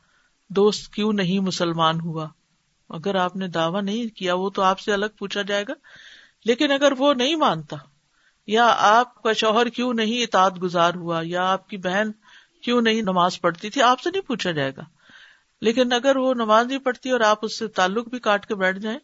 دوست 0.48 0.92
کیوں 0.92 1.12
نہیں 1.12 1.38
مسلمان 1.38 2.00
ہوا۔ 2.00 2.28
اگر 2.88 3.14
آپ 3.14 3.36
نے 3.36 3.48
دعوی 3.48 3.80
نہیں 3.80 4.16
کیا، 4.16 4.34
وہ 4.34 4.50
تو 4.50 4.62
آپ 4.62 4.80
سے 4.80 4.92
الگ 4.92 5.06
پوچھا 5.18 5.42
جائے 5.42 5.64
گا۔ 5.68 5.72
لیکن 6.44 6.72
اگر 6.72 6.92
وہ 6.98 7.14
نہیں 7.14 7.36
مانتا، 7.36 7.76
یا 8.46 8.74
آپ 8.78 9.22
کا 9.22 9.32
شوہر 9.32 9.68
کیوں 9.68 9.94
نہیں 9.94 10.22
اطاعت 10.22 10.62
گزار 10.62 10.94
ہوا، 10.94 11.20
یا 11.24 11.52
آپ 11.52 11.68
کی 11.68 11.76
بہن 11.76 12.10
کیوں 12.62 12.82
نہیں 12.82 13.02
نماز 13.02 13.40
پڑھتی 13.40 13.70
تھی، 13.70 13.82
آپ 13.82 14.00
سے 14.00 14.10
نہیں 14.10 14.22
پوچھا 14.22 14.50
جائے 14.50 14.72
گا۔ 14.76 14.82
لیکن 15.60 15.92
اگر 15.92 16.16
وہ 16.16 16.34
نماز 16.34 16.66
نہیں 16.66 16.78
پڑھتی 16.78 17.10
اور 17.10 17.20
آپ 17.20 17.38
اس 17.42 17.58
سے 17.58 17.68
تعلق 17.68 18.08
بھی 18.08 18.18
کاٹ 18.18 18.46
کے 18.46 18.54
بیٹھ 18.54 18.78
جائیں، 18.78 18.98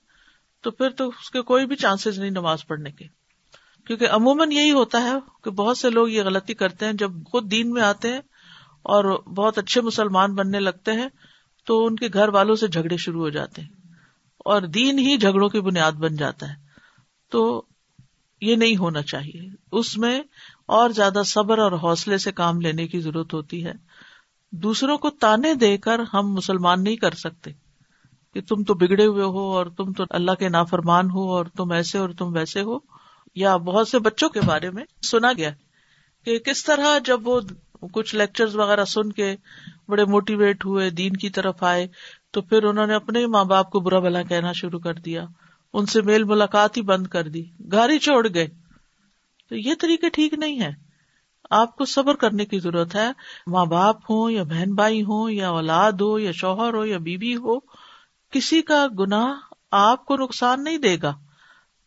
تو 0.61 0.71
پھر 0.71 0.91
تو 0.91 1.09
اس 1.09 1.31
کے 1.31 1.43
کوئی 1.43 1.67
بھی 1.67 1.77
چانسز 1.77 2.19
نہیں 2.19 2.31
نماز 2.31 2.67
پڑھنے 2.67 2.91
کے۔ 2.91 3.18
کیونکہ 3.89 4.09
عموماً 4.11 4.53
یہی 4.53 4.73
ہوتا 4.73 5.03
ہے 5.03 5.11
کہ 5.45 5.51
بہت 5.51 5.79
سے 5.79 5.91
لوگ 5.91 6.09
یہ 6.09 6.23
غلطی 6.23 6.55
کرتے 6.55 6.87
ہیں، 6.87 6.93
جب 6.93 7.11
خود 7.31 7.51
دین 7.51 7.71
میں 7.71 7.83
آتے 7.83 8.13
ہیں 8.13 8.21
اور 8.83 9.23
بہت 9.23 9.59
اچھے 9.59 9.81
مسلمان 9.81 10.35
بننے 10.35 10.61
لگتے 10.61 10.93
ہیں، 10.93 11.09
تو 11.65 11.87
ان 11.87 11.97
کے 11.97 12.09
گھر 12.13 12.29
والوں 12.29 12.55
سے 12.55 12.69
جھگڑے 12.69 12.97
شروع 12.97 13.21
ہو 13.21 13.29
جاتے 13.29 13.63
ہیں 13.63 13.69
اور 14.39 14.63
دین 14.63 14.99
ہی 14.99 15.17
جھگڑوں 15.17 15.49
کی 15.49 15.61
بنیاد 15.61 15.93
بن 15.93 16.17
جاتا 16.17 16.49
ہے۔ 16.49 16.55
تو 17.31 17.65
یہ 18.41 18.57
نہیں 18.57 18.77
ہونا 18.77 19.03
چاہیے۔ 19.03 19.49
اس 19.73 19.99
میں 19.99 20.21
اور 20.67 20.91
زیادہ 20.91 21.23
صبر 21.27 21.59
اور 21.59 21.73
حوصلے 21.73 22.19
سے 22.19 22.33
کام 22.33 22.61
لینے 22.61 22.87
کی 22.87 23.01
ضرورت 23.01 23.35
ہوتی 23.35 23.65
ہے۔ 23.65 23.73
دوسروں 24.53 24.99
کو 24.99 25.11
تانے 25.11 25.55
دے 25.55 25.77
کر 25.77 26.01
ہم 26.15 26.33
مسلمان 26.33 26.85
نہیں 26.85 26.97
کر 26.97 27.11
سکتے 27.11 27.51
کہ 28.35 28.41
تم 28.41 28.63
تو 28.63 28.75
بگڑے 28.75 29.07
ہوئے 29.07 29.25
ہو 29.25 29.57
اور 29.57 29.67
تم 29.67 29.93
تو 29.93 30.05
اللہ 30.11 30.33
کے 30.33 30.49
نافرمان 30.49 31.11
ہو 31.11 31.33
اور 31.33 31.47
تم 31.47 31.73
ایسے 31.73 31.99
اور 31.99 32.11
تم 32.11 32.33
ویسے 32.33 32.61
ہو۔ 32.61 32.98
یا 33.35 33.57
بہت 33.57 33.89
سے 33.89 33.99
بچوں 33.99 34.29
کے 34.29 34.41
بارے 34.41 34.71
میں 34.71 34.85
سنا 35.03 35.33
گیا 35.33 35.51
کہ 36.25 36.39
کس 36.39 36.65
طرح 36.65 36.99
جب 37.05 37.29
وہ 37.29 37.41
کچھ 37.93 38.15
لیکچر 38.15 38.57
وغیرہ 38.57 38.85
سن 38.85 39.13
کے 39.13 39.37
بڑے 39.89 40.05
موٹیویٹ 40.05 40.65
ہوئے، 40.65 40.91
دین 40.91 41.13
کی 41.13 41.31
طرف 41.31 41.63
آئے، 41.63 41.87
تو 42.31 42.43
پھر 42.43 42.63
انہوں 42.63 42.87
نے 42.87 42.95
اپنے 42.95 43.27
ماں 43.27 43.45
باپ 43.45 43.71
کو 43.71 43.81
برا 43.81 43.99
بلا 43.99 44.23
کہنا 44.23 44.53
شروع 44.53 44.81
کر 44.81 44.95
دیا۔ 44.95 45.25
ان 45.73 45.87
سے 45.87 46.03
میل 46.03 46.25
ملاقات 46.25 46.77
ہی 46.77 46.83
بند 46.83 47.07
کر 47.07 47.29
دی، 47.29 47.45
گھر 47.73 47.91
ہی 47.91 47.99
چھوڑ 47.99 48.29
گئے۔ 48.35 48.49
تو 49.49 49.57
یہ 49.57 49.75
طریقے 49.81 50.09
ٹھیک 50.09 50.35
نہیں 50.35 50.61
ہے 50.61 50.71
آپ 51.51 51.77
کو 51.77 51.85
صبر 51.85 52.15
کرنے 52.15 52.45
کی 52.45 52.59
ضرورت 52.59 52.95
ہے۔ 52.95 53.11
ماں 53.47 53.67
باپ 53.67 54.11
ہو 54.11 54.31
یا 54.31 54.43
بہن 54.43 54.75
بھائی 54.75 55.03
ہو 55.03 55.31
یا 55.31 55.49
اولاد 55.49 55.93
ہو 55.93 56.19
یا 56.19 56.31
شوہر 56.33 56.75
ہو 56.75 56.85
یا 56.85 56.99
بیوی 56.99 57.37
ہو، 57.37 57.61
کسی 58.31 58.63
کا 58.63 58.87
گناہ 58.99 59.35
آپ 59.71 60.05
کو 60.05 60.17
نقصان 60.17 60.65
نہیں 60.65 60.79
دے 60.79 60.97
گا۔ 61.03 61.15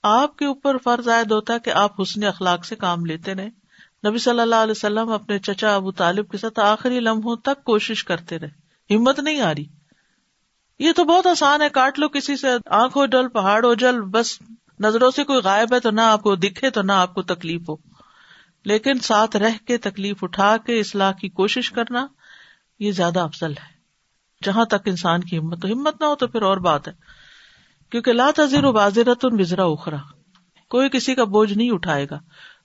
آپ 0.04 0.38
کے 0.38 0.46
اوپر 0.46 0.78
فرض 0.78 1.10
عائد 1.10 1.32
ہوتا 1.32 1.54
ہے 1.54 1.60
کہ 1.60 1.70
آپ 1.70 2.02
حسن 2.02 2.24
اخلاق 2.24 2.66
سے 2.66 2.76
کام 2.76 3.06
لیتے 3.06 3.34
رہے 3.34 3.50
نبی 4.08 4.18
صلی 4.18 4.40
اللہ 4.40 4.56
علیہ 4.56 4.72
وسلم 4.72 5.12
اپنے 5.12 5.40
چچا 5.40 5.76
ابو 5.76 5.92
طالب 5.92 6.30
کے 6.30 6.38
ساتھ 6.38 6.60
آخری 6.60 7.00
لمحوں 7.00 7.36
تک 7.36 7.64
کوشش 7.64 8.04
کرتے 8.04 8.40
رہے۔ 8.40 8.96
ہمت 8.96 9.20
نہیں 9.20 9.42
آ 9.42 9.54
رہی۔ 9.54 9.66
یہ 10.80 10.92
تو 10.92 11.04
بہت 11.04 11.28
آسان 11.28 11.62
ہے، 11.62 11.70
کاٹ 11.70 12.00
لو 12.00 12.08
کسی 12.08 12.38
سے 12.38 12.48
آنکھ 12.66 12.98
ہو 12.98 13.06
جل 13.06 13.28
پہاڑ 13.28 13.66
ہو 13.66 13.74
جل، 13.74 14.02
بس 14.02 14.40
نظروں 14.80 15.12
سے 15.12 15.24
کوئی 15.24 15.40
غائب 15.40 15.74
ہے 15.74 15.80
تو 15.80 15.92
نہ 15.92 16.02
آپ 16.02 16.24
کو 16.24 16.36
دکھے 16.36 16.70
تو 16.70 16.82
نہ 16.82 16.92
آپ 16.92 17.14
کو 17.14 17.22
تکلیف 17.22 17.70
ہو۔ 17.70 17.76
لیکن 18.66 19.00
ساتھ 19.00 19.36
رہ 19.36 19.50
کے 19.68 19.78
تکلیف 19.78 20.24
اٹھا 20.24 20.58
کے 20.58 20.80
اصلاح 20.80 21.12
کی 21.12 21.30
کوشش 21.30 21.72
کرنا، 21.72 22.08
یہ 22.80 22.92
زیادہ 22.92 23.20
افضل 23.20 23.52
ہے۔ 23.52 23.82
جہاں 24.44 24.66
تک 24.66 24.76
انسان 24.86 25.22
کی 25.22 25.38
ہمت 25.38 25.66
ہمت 25.66 26.02
نہ 26.02 26.06
ہو 26.06 26.16
تو 26.16 26.28
پھر 26.28 26.42
اور 26.42 26.58
بات 26.58 26.88
ہے۔ 26.88 26.94
کیونکہ 27.92 28.14
لا 28.14 28.30
تذر 28.36 28.64
و 28.64 28.72
بازرت 28.72 29.26
وزرا 29.26 29.64
اخرا، 29.64 29.98
کوئی 30.70 30.90
کسی 30.90 31.16
کا 31.16 31.24
بوجھ 31.24 31.54
نہیں 31.54 31.72
اٹھائے 31.72 32.08
گا۔ 32.12 32.20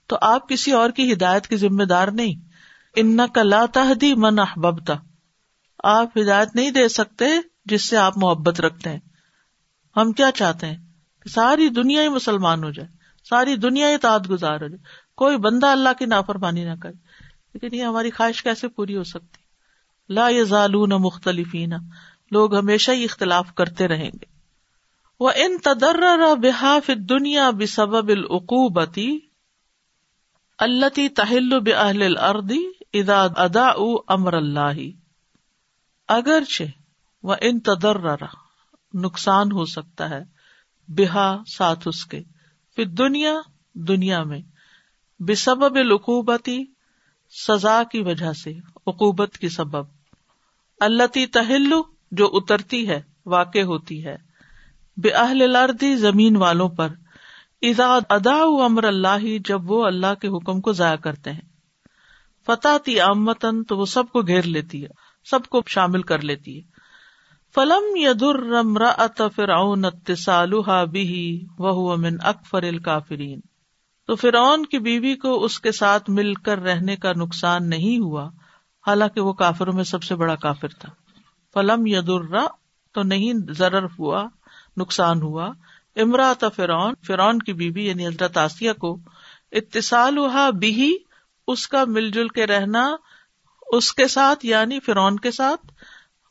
تو 0.07 0.17
آپ 0.21 0.49
کسی 0.49 0.71
اور 0.71 0.89
کی 0.89 1.13
ہدایت 1.13 1.47
کی 1.47 1.57
ذمہ 1.57 1.83
دار 1.83 2.07
نہیں۔ 2.07 2.49
ان 2.95 3.19
کا 3.33 3.43
لا 3.43 3.65
تحدی 3.73 4.13
من 4.13 4.39
احبتا 4.39 4.93
آپ 5.83 6.17
ہدایت 6.17 6.55
نہیں 6.55 6.71
دے 6.71 6.87
سکتے 6.87 7.25
جس 7.65 7.89
سے 7.89 7.97
آپ 7.97 8.17
محبت 8.17 8.61
رکھتے 8.61 8.89
ہیں۔ 8.89 8.99
ہم 9.97 10.11
کیا 10.11 10.31
چاہتے 10.31 10.67
ہیں؟ 10.67 10.77
کہ 11.21 11.29
ساری 11.29 11.69
دنیا 11.69 12.01
ہی 12.01 12.09
مسلمان 12.09 12.63
ہو 12.63 12.71
جائے، 12.71 12.89
ساری 13.29 13.55
دنیا 13.55 13.89
ہی 13.89 13.97
تعداد 13.97 14.29
گزار 14.29 14.61
ہو 14.61 14.67
جائے۔ 14.67 14.83
کوئی 15.15 15.37
بندہ 15.37 15.67
اللہ 15.67 15.89
کی 15.99 16.05
نافرمانی 16.05 16.63
نہ 16.63 16.75
کرے۔ 16.81 16.93
لیکن 17.53 17.75
یہ 17.75 17.83
ہماری 17.83 18.11
خواہش 18.11 18.43
کیسے 18.43 18.67
پوری 18.67 18.97
ہو 18.97 19.03
سکتی؟ 19.03 19.37
لا 20.13 20.27
ظالون 20.43 20.89
مختلفین۔ 20.89 21.73
لوگ 22.31 22.55
ہمیشہ 22.55 22.91
ہی 22.91 23.03
اختلاف 23.03 23.53
کرتے 23.53 23.87
رہیں 23.87 24.11
گے۔ 24.13 24.36
وہ 25.19 25.31
ان 25.35 25.57
تدر 25.57 26.03
بحاف 26.39 26.89
دنیا 27.09 27.49
بسبب 27.49 28.09
العقوبتی 28.09 29.09
التی 30.59 31.07
تہل 31.09 31.59
بہل 31.59 32.03
الردی 32.03 32.59
ادا 32.93 33.21
ادا 33.37 33.67
امر 34.07 34.33
اللہ 34.33 34.79
اگرچہ 36.09 36.63
وہ 37.23 37.35
ان 37.41 37.59
تدر 37.59 38.05
نقصان 38.93 39.51
ہو 39.51 39.65
سکتا 39.65 40.09
ہے 40.09 40.23
بحا 40.89 41.27
ساتھ 41.47 41.87
اس 41.87 42.05
کے 42.05 42.21
پھر 42.77 42.85
دنیا 42.97 43.33
دنیا 43.87 44.23
میں 44.23 44.39
بے 45.19 45.35
سبب 45.35 45.77
لقوبتی 45.77 46.57
سزا 47.33 47.81
کی 47.83 48.01
وجہ 48.01 48.31
سے 48.33 48.51
عقوبت 48.87 49.37
کی 49.37 49.49
سبب 49.49 49.85
اللہ 50.81 51.17
تہلو 51.33 51.81
جو 52.11 52.29
اترتی 52.33 52.87
ہے 52.89 53.01
واقع 53.25 53.61
ہوتی 53.63 54.03
ہے 54.05 54.15
بے 54.97 55.09
اہل 55.09 55.37
لردی 55.37 55.95
زمین 55.95 56.35
والوں 56.35 56.69
پر 56.69 56.87
ادا 57.61 57.99
ادا 58.09 58.65
امر 58.65 58.83
اللہ، 58.83 59.47
جب 59.47 59.71
وہ 59.71 59.85
اللہ 59.85 60.13
کے 60.21 60.27
حکم 60.27 60.61
کو 60.61 60.71
ضائع 60.71 60.95
کرتے 60.95 61.31
ہیں۔ 61.31 61.41
فتح 62.45 62.77
تی 62.85 62.99
آمتن 62.99 63.63
تو 63.63 63.77
وہ 63.77 63.85
سب 63.85 64.03
کو 64.13 64.21
گھیر 64.21 64.41
لیتی 64.41 64.83
ہے، 64.83 64.87
سب 65.25 65.45
کو 65.49 65.61
شامل 65.67 66.01
کر 66.01 66.21
لیتی 66.21 66.57
ہے۔ 66.57 66.61
فلم 67.55 67.95
یدر 67.95 69.27
فرعون 69.35 69.85
اتصالها 69.85 70.83
به 70.83 71.37
وهو 71.59 71.95
من 71.95 72.17
اکفر 72.21 72.63
الکافرین۔ 72.63 73.39
تو 74.07 74.15
فرعون 74.15 74.65
کی 74.65 74.79
بیوی 74.79 75.15
کو 75.15 75.43
اس 75.43 75.59
کے 75.59 75.71
ساتھ 75.71 76.09
مل 76.09 76.33
کر 76.33 76.59
رہنے 76.59 76.95
کا 76.95 77.13
نقصان 77.13 77.69
نہیں 77.69 77.99
ہوا، 77.99 78.29
حالانکہ 78.87 79.21
وہ 79.21 79.33
کافروں 79.33 79.73
میں 79.73 79.83
سب 79.83 80.03
سے 80.03 80.15
بڑا 80.15 80.35
کافر 80.35 80.67
تھا۔ 80.67 80.89
فلم 81.53 81.85
یدر، 81.85 82.37
تو 82.93 83.03
نہیں 83.03 83.33
ضرر 83.49 83.85
ہوا۔ 83.99 84.27
نقصان 84.77 85.21
ہوا۔ 85.21 85.51
امراط 85.95 86.43
فرعون 86.55 86.93
فرعون 87.07 87.39
کی 87.39 87.53
بیوی 87.53 87.87
یعنی 87.87 88.07
حضرت 88.07 88.37
آسیہ 88.37 88.71
کو 88.73 88.97
اتصال 89.51 90.17
ہوا 90.17 90.49
بھی 90.49 90.97
اس 91.47 91.67
کا 91.67 91.83
مل 91.85 92.11
جل 92.11 92.27
کے 92.27 92.47
رہنا، 92.47 92.95
اس 93.67 93.93
کے 93.93 94.07
ساتھ 94.07 94.45
یعنی 94.45 94.79
فرعون 94.79 95.19
کے 95.19 95.31
ساتھ۔ 95.31 95.71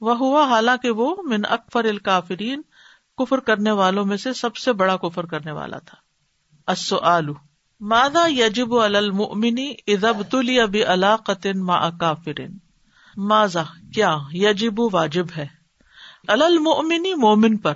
وہ 0.00 0.16
ہوا 0.16 0.44
حالانکہ 0.44 0.90
وہ 0.90 1.22
من 1.22 1.40
اکفر 1.48 1.84
الکافرین، 1.84 2.62
کفر 3.18 3.38
کرنے 3.38 3.70
والوں 3.70 4.04
میں 4.04 4.16
سے 4.16 4.32
سب 4.32 4.56
سے 4.56 4.72
بڑا 4.72 4.96
کفر 4.96 5.26
کرنے 5.26 5.52
والا 5.52 5.78
تھا۔ 5.78 5.96
السؤال، 6.66 7.28
ماذا 7.80 8.26
یجب 8.26 8.78
علی 8.78 8.96
المؤمن 8.96 9.72
اذا 9.86 10.08
ابتلی 10.08 10.66
بعلاقۃ 10.66 11.46
مع 11.54 11.90
کافر 12.00 12.40
ماذا، 13.16 13.62
کیا 13.94 14.16
یجب، 14.32 14.94
واجب 14.94 15.26
ہے۔ 15.36 15.46
علی 16.28 16.44
المؤمن، 16.44 17.02
مومن 17.02 17.56
پر۔ 17.56 17.74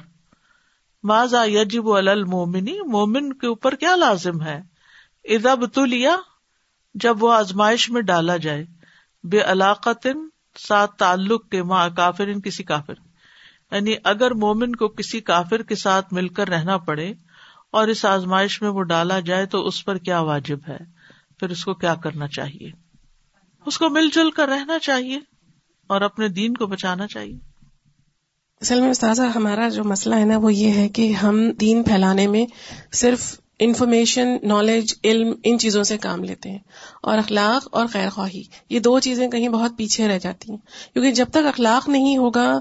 ماضا 1.03 1.45
یجب 1.45 1.91
المومنی 1.91 2.81
مومن 2.81 3.33
کے 3.33 3.47
اوپر 3.47 3.75
کیا 3.75 3.97
لازم 3.97 4.43
ہے؟ 4.43 4.63
ادب 5.25 5.67
تو 5.67 5.85
لیا 5.85 6.17
جب 6.95 7.25
وہ 7.25 7.33
آزمائش 7.33 7.91
میں 7.91 8.03
ڈالا 8.03 8.37
جائے، 8.37 8.67
بے 9.25 9.41
علاقت 9.41 10.07
ساتھ 10.59 10.97
تعلق 10.97 11.49
کے 11.49 11.63
ماں 11.63 11.89
کافر 11.97 12.33
کسی 12.33 12.63
کافر۔ 12.63 12.95
یعنی 13.73 13.95
اگر 14.05 14.31
مومن 14.31 14.77
کو 14.77 14.89
کسی 14.89 15.21
کافر 15.21 15.63
کے 15.63 15.75
ساتھ 15.75 16.15
مل 16.15 16.29
کر 16.29 16.49
رہنا 16.49 16.79
پڑے 16.79 17.13
اور 17.71 17.89
اس 17.89 18.05
آزمائش 18.05 18.63
میں 18.63 18.71
وہ 18.71 18.83
ڈالا 18.83 19.21
جائے 19.21 19.47
تو 19.47 19.67
اس 19.67 19.85
پر 19.85 19.99
کیا 19.99 20.21
واجب 20.21 20.59
ہے؟ 20.69 20.79
پھر 21.41 21.51
اس 21.51 21.65
کو 21.65 21.75
کیا 21.75 21.95
کرنا 21.95 22.29
چاہیے؟ 22.29 22.71
اس 23.67 23.79
کو 23.79 23.89
مل 23.89 24.09
جل 24.13 24.31
کر 24.31 24.49
رہنا 24.49 24.79
چاہیے 24.79 25.21
اور 25.87 26.01
اپنے 26.01 26.29
دین 26.29 26.55
کو 26.55 26.67
بچانا 26.67 27.07
چاہیے۔ 27.07 27.50
اصل 28.61 28.81
میں 28.81 28.91
استاذہ، 28.91 29.23
ہمارا 29.23 29.69
جو 29.69 29.85
مسئلہ 29.85 30.15
ہے 30.15 30.25
نا، 30.25 30.39
وہ 30.39 30.55
یہ 30.55 30.71
ہے 30.71 30.89
کہ 30.89 31.13
ہم 31.13 31.51
دین 31.51 31.83
پھیلانے 31.83 32.27
میں 32.27 32.47
صرف 32.93 33.41
انفارمیشن 33.59 34.29
نالج 34.43 34.95
علم، 35.05 35.35
ان 35.45 35.59
چیزوں 35.59 35.83
سے 35.83 35.99
کام 35.99 36.25
لیتے 36.25 36.51
ہیں۔ 36.51 36.59
اور 37.03 37.19
اخلاق 37.19 37.69
اور 37.73 37.87
خیر 37.87 38.09
خواہی 38.11 38.43
یہ 38.71 38.81
دو 38.81 39.01
چیزیں 39.01 39.29
کہیں 39.29 39.49
بہت 39.49 39.73
پیچھے 39.77 40.09
رہ 40.09 40.19
جاتی 40.19 40.51
ہیں۔ 40.51 40.59
کیونکہ 40.93 41.11
جب 41.11 41.27
تک 41.31 41.47
اخلاق 41.47 41.89
نہیں 41.89 42.17
ہوگا، 42.17 42.59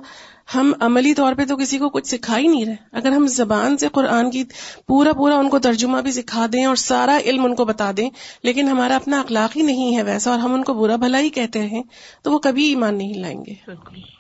ہم 0.55 0.73
عملی 0.79 1.13
طور 1.13 1.33
پہ 1.33 1.45
تو 1.45 1.57
کسی 1.57 1.77
کو 1.77 1.89
کچھ 1.89 2.07
سکھا 2.07 2.38
ہی 2.38 2.47
نہیں 2.47 2.65
رہے۔ 2.65 2.75
اگر 2.91 3.12
ہم 3.12 3.27
زبان 3.27 3.77
سے 3.77 3.88
قرآن 3.91 4.31
کی 4.31 4.43
پورا 4.88 5.13
پورا 5.13 5.35
ان 5.35 5.49
کو 5.49 5.59
ترجمہ 5.59 5.97
بھی 5.97 6.12
سکھا 6.12 6.45
دیں 6.53 6.65
اور 6.65 6.75
سارا 6.75 7.17
علم 7.25 7.45
ان 7.45 7.55
کو 7.55 7.65
بتا 7.65 7.91
دیں، 7.97 8.09
لیکن 8.43 8.67
ہمارا 8.67 8.95
اپنا 8.95 9.19
اخلاق 9.19 9.57
ہی 9.57 9.62
نہیں 9.62 9.97
ہے 9.97 10.03
ویسا، 10.03 10.31
اور 10.31 10.39
ہم 10.39 10.53
ان 10.53 10.63
کو 10.63 10.73
برا 10.73 10.95
بھلا 10.95 11.19
ہی 11.19 11.29
کہتے 11.29 11.67
ہیں 11.67 11.83
تو 12.23 12.31
وہ 12.31 12.39
کبھی 12.39 12.65
ایمان 12.65 12.97
نہیں 12.97 13.13
لائیں 13.13 13.45
گے۔ 13.45 13.53
بالکل۔ 13.65 14.18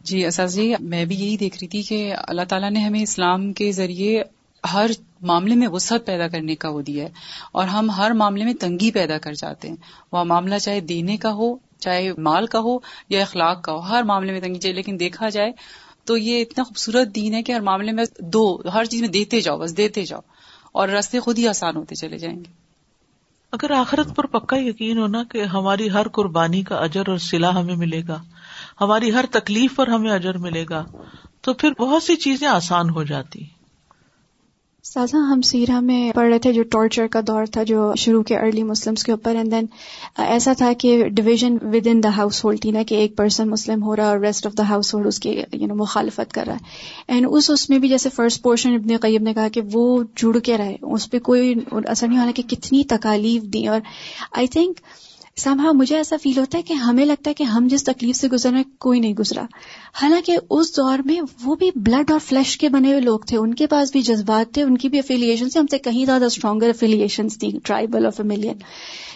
جی 0.00 0.26
اساس 0.26 0.54
جی 0.54 0.74
میں 0.80 1.04
بھی 1.04 1.16
یہی 1.16 1.36
دیکھ 1.36 1.56
رہی 1.56 1.68
تھی 1.68 1.82
کہ 1.82 2.14
اللہ 2.28 2.42
تعالیٰ 2.48 2.70
نے 2.70 2.80
ہمیں 2.80 3.02
اسلام 3.02 3.52
کے 3.52 3.72
ذریعے 3.72 4.22
ہر 4.72 4.90
معاملے 5.20 5.54
میں 5.54 5.68
وسعت 5.68 6.06
پیدا 6.06 6.28
کرنے 6.28 6.54
کا 6.54 6.68
وہ 6.68 6.82
دیا 6.82 7.04
ہے 7.04 7.08
اور 7.52 7.66
ہم 7.66 7.90
ہر 7.90 8.10
معاملے 8.10 8.44
میں 8.44 8.54
تنگی 8.54 8.90
پیدا 8.90 9.18
کر 9.18 9.32
جاتے 9.32 9.68
ہیں۔ 9.68 9.76
وہ 10.12 10.24
معاملہ 10.24 10.58
چاہے 10.58 10.80
دینے 10.80 11.16
کا 11.16 11.32
ہو، 11.32 11.56
چاہے 11.78 12.12
مال 12.18 12.46
کا 12.46 12.58
ہو 12.58 12.78
یا 13.08 13.22
اخلاق 13.22 13.62
کا 13.62 13.72
ہو، 13.72 13.78
ہر 13.78 14.02
معاملے 14.02 14.32
میں 14.32 14.40
تنگی 14.40 14.58
چاہیے۔ 14.58 14.76
لیکن 14.76 14.96
دیکھا 15.00 15.28
جائے 15.28 15.52
تو 16.04 16.16
یہ 16.16 16.42
اتنا 16.42 16.64
خوبصورت 16.64 17.14
دین 17.14 17.34
ہے 17.34 17.42
کہ 17.42 17.52
ہر 17.52 17.60
معاملے 17.60 17.92
میں 17.92 18.04
دو، 18.18 18.56
ہر 18.74 18.84
چیز 18.84 19.00
میں 19.00 19.08
دیتے 19.08 19.40
جاؤ، 19.40 19.58
بس 19.58 19.76
دیتے 19.76 20.04
جاؤ 20.04 20.20
اور 20.72 20.88
راستے 20.88 21.20
خود 21.20 21.38
ہی 21.38 21.48
آسان 21.48 21.76
ہوتے 21.76 21.94
چلے 21.94 22.18
جائیں 22.18 22.36
گے۔ 22.36 22.52
اگر 23.52 23.70
آخرت 23.70 24.16
پر 24.16 24.26
پکا 24.26 24.56
یقین 24.58 24.98
ہونا 24.98 25.22
کہ 25.24 25.42
ہماری 25.42 25.90
ہر 25.90 26.08
قربانی 26.08 26.62
کا 26.62 26.76
اجر 26.76 27.08
اور 27.08 27.18
سلا 27.18 27.60
ہمیں 27.60 27.76
ملے 27.76 28.02
گا۔ 28.08 28.22
ہماری 28.80 29.14
ہر 29.14 29.24
تکلیف 29.30 29.76
پر 29.76 29.86
ہمیں 29.86 30.10
اجر 30.10 30.38
ملے 30.38 30.64
گا، 30.70 30.84
تو 31.40 31.54
پھر 31.54 31.70
بہت 31.78 32.02
سی 32.02 32.16
چیزیں 32.16 32.48
آسان 32.48 32.90
ہو 32.90 33.02
جاتی۔ 33.02 33.44
سازا، 34.84 35.18
ہم 35.18 35.40
سیرا 35.40 35.80
میں 35.80 36.12
پڑھ 36.12 36.28
رہے 36.28 36.38
تھے 36.38 36.52
جو 36.52 36.62
ٹارچر 36.62 37.06
کا 37.06 37.20
دور 37.26 37.46
تھا، 37.46 37.62
جو 37.62 37.92
شروع 37.96 38.22
کے 38.22 38.38
ارلی 38.38 38.62
مسلمس 38.62 39.04
کے 39.04 39.12
اوپر 39.12 39.36
اینڈ 39.36 39.50
دین 39.50 39.66
ایسا 40.18 40.52
تھا 40.52 40.72
کہ 40.78 41.08
division 41.08 41.56
with 41.62 41.86
in 41.86 42.02
the 42.02 42.08
house 42.16 42.44
hold 42.44 42.60
تھی 42.60 42.70
نا 42.70 42.82
کہ 42.82 42.94
ایک 42.94 43.16
پرسن 43.16 43.48
مسلم 43.48 43.82
ہو 43.82 43.96
رہا 43.96 44.02
ہے 44.02 44.08
اور 44.08 44.18
rest 44.18 44.46
of 44.46 44.52
the 44.58 44.68
house 44.68 44.94
hold 44.94 45.06
اس 45.06 45.18
کی 45.18 45.42
یو 45.52 45.66
نو 45.66 45.74
مخالفت 45.74 46.32
کر 46.32 46.44
رہا 46.46 46.54
ہے۔ 46.54 46.58
اینڈ 47.08 47.26
اس 47.30 47.50
اس 47.50 47.70
میں 47.70 47.78
بھی 47.78 47.88
جیسے 47.88 48.08
فرسٹ 48.10 48.42
پورشن 48.42 48.74
ابن 48.74 48.96
قیب 48.96 49.22
نے 49.22 49.34
کہا 49.34 49.48
کہ 49.48 49.60
وہ 49.72 50.02
جڑ 50.16 50.38
کے 50.38 50.58
رہے، 50.58 50.76
اس 50.82 51.10
پہ 51.10 51.18
کوئی 51.18 51.54
اثر 51.86 52.08
نہیں 52.08 52.18
ہونا 52.18 52.32
کہ 52.34 52.42
کتنی 52.42 52.84
تکالیف 52.84 53.42
دی۔ 53.42 53.66
اور 53.66 53.80
آئی 54.32 54.46
تھنک 54.46 54.80
سمہا 55.42 55.72
مجھے 55.72 55.96
ایسا 55.96 56.16
فیل 56.22 56.38
ہوتا 56.38 56.58
ہے 56.58 56.62
کہ 56.62 56.72
ہمیں 56.72 57.04
لگتا 57.04 57.28
ہے 57.28 57.34
کہ 57.34 57.44
ہم 57.44 57.66
جس 57.70 57.84
تکلیف 57.84 58.16
سے 58.16 58.28
گزر 58.28 58.50
رہے 58.52 58.62
کوئی 58.78 59.00
نہیں 59.00 59.14
گزرا۔ 59.14 59.44
حالانکہ 59.94 60.36
اس 60.50 60.76
دور 60.76 60.98
میں 61.04 61.20
وہ 61.44 61.54
بھی 61.54 61.70
بلڈ 61.76 62.10
اور 62.10 62.20
فلیش 62.26 62.58
کے 62.58 62.68
بنے 62.68 62.88
ہوئے 62.88 63.00
لوگ 63.00 63.20
تھے، 63.20 63.36
ان 63.36 63.54
کے 63.54 63.66
پاس 63.66 63.92
بھی 63.92 64.02
جذبات 64.02 64.54
تھے، 64.54 64.62
ان 64.62 64.76
کی 64.78 64.88
بھی 64.88 64.98
افیلیشن 64.98 65.46
ہم 65.56 65.66
سے 65.70 65.78
کہیں 65.78 66.04
زیادہ 66.04 66.24
اسٹرانگر 66.24 66.68
افیلیشن 66.68 67.28
تھی 67.28 67.50
ٹرائبل 67.64 68.04
اور 68.04 68.12
فیملین 68.12 68.58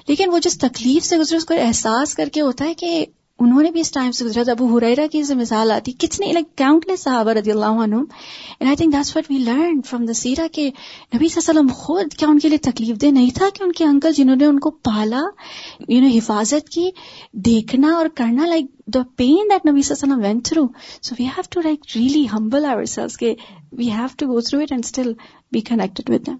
لیکن 0.08 0.30
وہ 0.30 0.38
جس 0.38 0.58
تکلیف 0.58 1.04
سے 1.04 1.18
گزرے، 1.18 1.37
اس 1.37 1.44
کو 1.44 1.54
احساس 1.58 2.14
کر 2.14 2.28
کے 2.32 2.40
ہوتا 2.40 2.64
ہے 2.64 2.74
کہ 2.74 3.04
انہوں 3.38 3.62
نے 3.62 3.70
بھی 3.70 3.80
اس 3.80 3.90
ٹائم 3.92 4.10
سے 4.12 4.24
گزرا 4.24 4.42
تھا۔ 4.42 4.52
ابو 4.52 4.66
ہریرا 4.78 5.06
کی 5.12 5.22
سے 5.22 5.34
مثال 5.34 5.70
آتی۔ 5.70 5.92
کتنے 5.92 6.32
لائک 6.32 6.56
کاؤنٹ 6.58 6.86
لیس 6.88 7.02
صحابہ 7.02 7.30
رضی 7.30 7.50
اللہ 7.50 7.80
عنہ 7.84 7.94
and 7.94 8.66
I 8.66 8.76
think 8.76 8.92
that's 8.92 9.16
what 9.16 9.30
we 9.30 9.38
learn 9.38 9.80
from 9.86 10.04
the 10.04 10.12
سیرا 10.12 10.46
کہ 10.52 10.68
نبی 11.14 11.28
صلی 11.28 11.40
اللہ 11.40 11.50
علیہ 11.50 11.60
وسلم 11.60 11.72
خود 11.76 12.12
کیا 12.12 12.28
ان 12.28 12.38
کے 12.38 12.48
لیے 12.48 12.58
تکلیف 12.62 13.00
دہ 13.02 13.10
نہیں 13.10 13.30
تھا 13.34 13.48
کہ 13.54 13.62
ان 13.62 13.72
کے 13.72 13.84
انکل 13.84 14.12
جنہوں 14.12 14.36
نے 14.36 14.44
ان 14.44 14.60
کو 14.60 14.70
پالا 14.70 15.20
یو 15.88 16.00
نو 16.00 16.08
حفاظت 16.14 16.68
کی، 16.68 16.90
دیکھنا 17.44 17.94
اور 17.94 18.06
کرنا 18.14 18.46
لائک 18.46 18.66
دا 18.86 19.02
پین 19.16 19.50
دیٹ 19.50 19.66
نبی 19.66 19.82
صلی 19.82 19.94
اللہ 19.94 20.04
علیہ 20.04 20.14
وسلم 20.14 20.24
went 20.24 20.44
through 20.44 20.66
so 21.02 21.14
we 21.18 21.26
have 21.26 21.42
to 21.50 21.60
like 21.60 21.96
really 21.96 22.26
humble 22.32 22.64
ourselves 22.84 23.16
کہ 23.16 23.34
we 23.72 23.90
have 23.90 24.06
to 24.16 24.26
go 24.26 24.40
through 24.40 24.60
it 24.60 24.72
and 24.72 24.84
still 24.84 25.12
be 25.52 25.60
connected 25.60 26.10
with 26.10 26.26
them 26.26 26.36